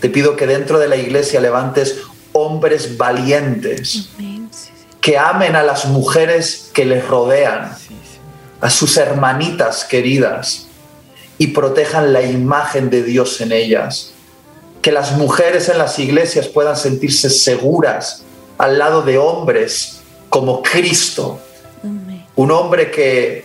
[0.00, 1.98] Te pido que dentro de la iglesia levantes
[2.32, 4.10] hombres valientes
[5.04, 7.76] que amen a las mujeres que les rodean,
[8.62, 10.68] a sus hermanitas queridas
[11.36, 14.14] y protejan la imagen de Dios en ellas.
[14.80, 18.24] Que las mujeres en las iglesias puedan sentirse seguras
[18.56, 20.00] al lado de hombres
[20.30, 21.38] como Cristo.
[22.34, 23.44] Un hombre que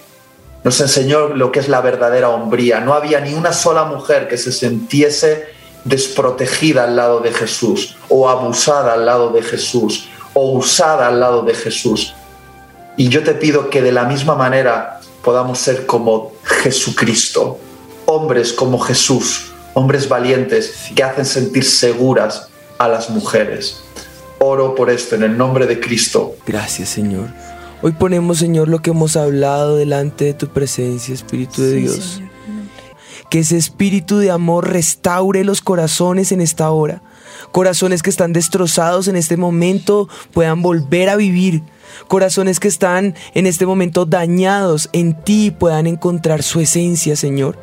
[0.64, 2.80] nos enseñó lo que es la verdadera hombría.
[2.80, 5.48] No había ni una sola mujer que se sintiese
[5.84, 10.08] desprotegida al lado de Jesús o abusada al lado de Jesús
[10.40, 12.16] o usada al lado de Jesús.
[12.96, 17.60] Y yo te pido que de la misma manera podamos ser como Jesucristo,
[18.06, 23.84] hombres como Jesús, hombres valientes que hacen sentir seguras a las mujeres.
[24.40, 26.36] Oro por esto en el nombre de Cristo.
[26.48, 27.28] Gracias Señor.
[27.82, 32.22] Hoy ponemos Señor lo que hemos hablado delante de tu presencia, Espíritu de Dios.
[33.30, 37.02] Que ese espíritu de amor restaure los corazones en esta hora
[37.52, 41.64] Corazones que están destrozados en este momento puedan volver a vivir.
[42.08, 47.58] Corazones que están en este momento dañados en ti puedan encontrar su esencia, Señor.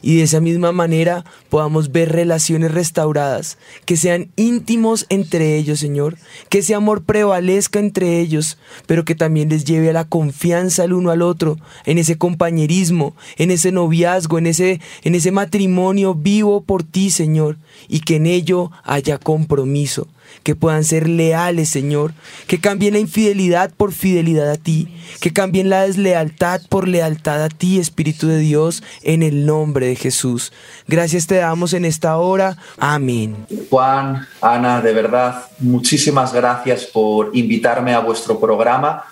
[0.00, 6.16] Y de esa misma manera podamos ver relaciones restauradas, que sean íntimos entre ellos, Señor,
[6.48, 10.92] que ese amor prevalezca entre ellos, pero que también les lleve a la confianza el
[10.92, 16.62] uno al otro, en ese compañerismo, en ese noviazgo, en ese, en ese matrimonio vivo
[16.62, 17.56] por ti, Señor,
[17.88, 20.06] y que en ello haya compromiso
[20.42, 22.12] que puedan ser leales, Señor,
[22.46, 24.88] que cambien la infidelidad por fidelidad a ti,
[25.20, 29.96] que cambien la deslealtad por lealtad a ti, Espíritu de Dios, en el nombre de
[29.96, 30.52] Jesús.
[30.86, 32.56] Gracias te damos en esta hora.
[32.78, 33.46] Amén.
[33.70, 39.04] Juan, Ana, de verdad, muchísimas gracias por invitarme a vuestro programa.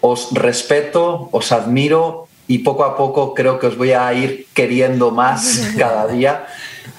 [0.00, 5.10] Os respeto, os admiro y poco a poco creo que os voy a ir queriendo
[5.10, 6.46] más cada día.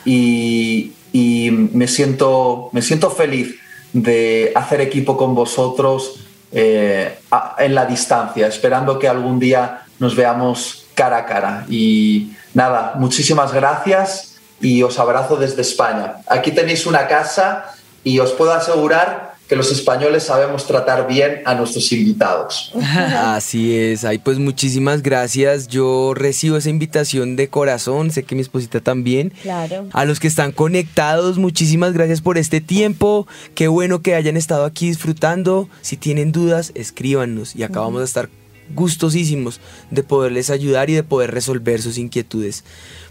[0.05, 3.55] Y, y me siento, me siento feliz
[3.93, 7.17] de hacer equipo con vosotros eh,
[7.57, 11.65] en la distancia, esperando que algún día nos veamos cara a cara.
[11.69, 16.17] Y nada, muchísimas gracias y os abrazo desde España.
[16.27, 21.55] Aquí tenéis una casa y os puedo asegurar que los españoles sabemos tratar bien a
[21.55, 22.71] nuestros invitados.
[23.15, 25.67] Así es, ay pues muchísimas gracias.
[25.67, 29.31] Yo recibo esa invitación de corazón, sé que mi esposita también.
[29.41, 29.87] Claro.
[29.93, 33.27] A los que están conectados, muchísimas gracias por este tiempo.
[33.55, 35.69] Qué bueno que hayan estado aquí disfrutando.
[35.81, 38.29] Si tienen dudas, escríbanos y acabamos de estar
[38.75, 42.63] gustosísimos de poderles ayudar y de poder resolver sus inquietudes.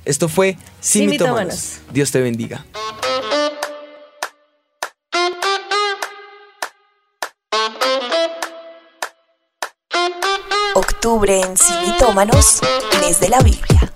[0.05, 1.11] Esto fue Sin.
[1.11, 1.78] Mitómanos.
[1.93, 2.66] Dios te bendiga.
[11.07, 12.61] Octubre en Sin Mitómanos,
[13.01, 13.95] mes de la Biblia.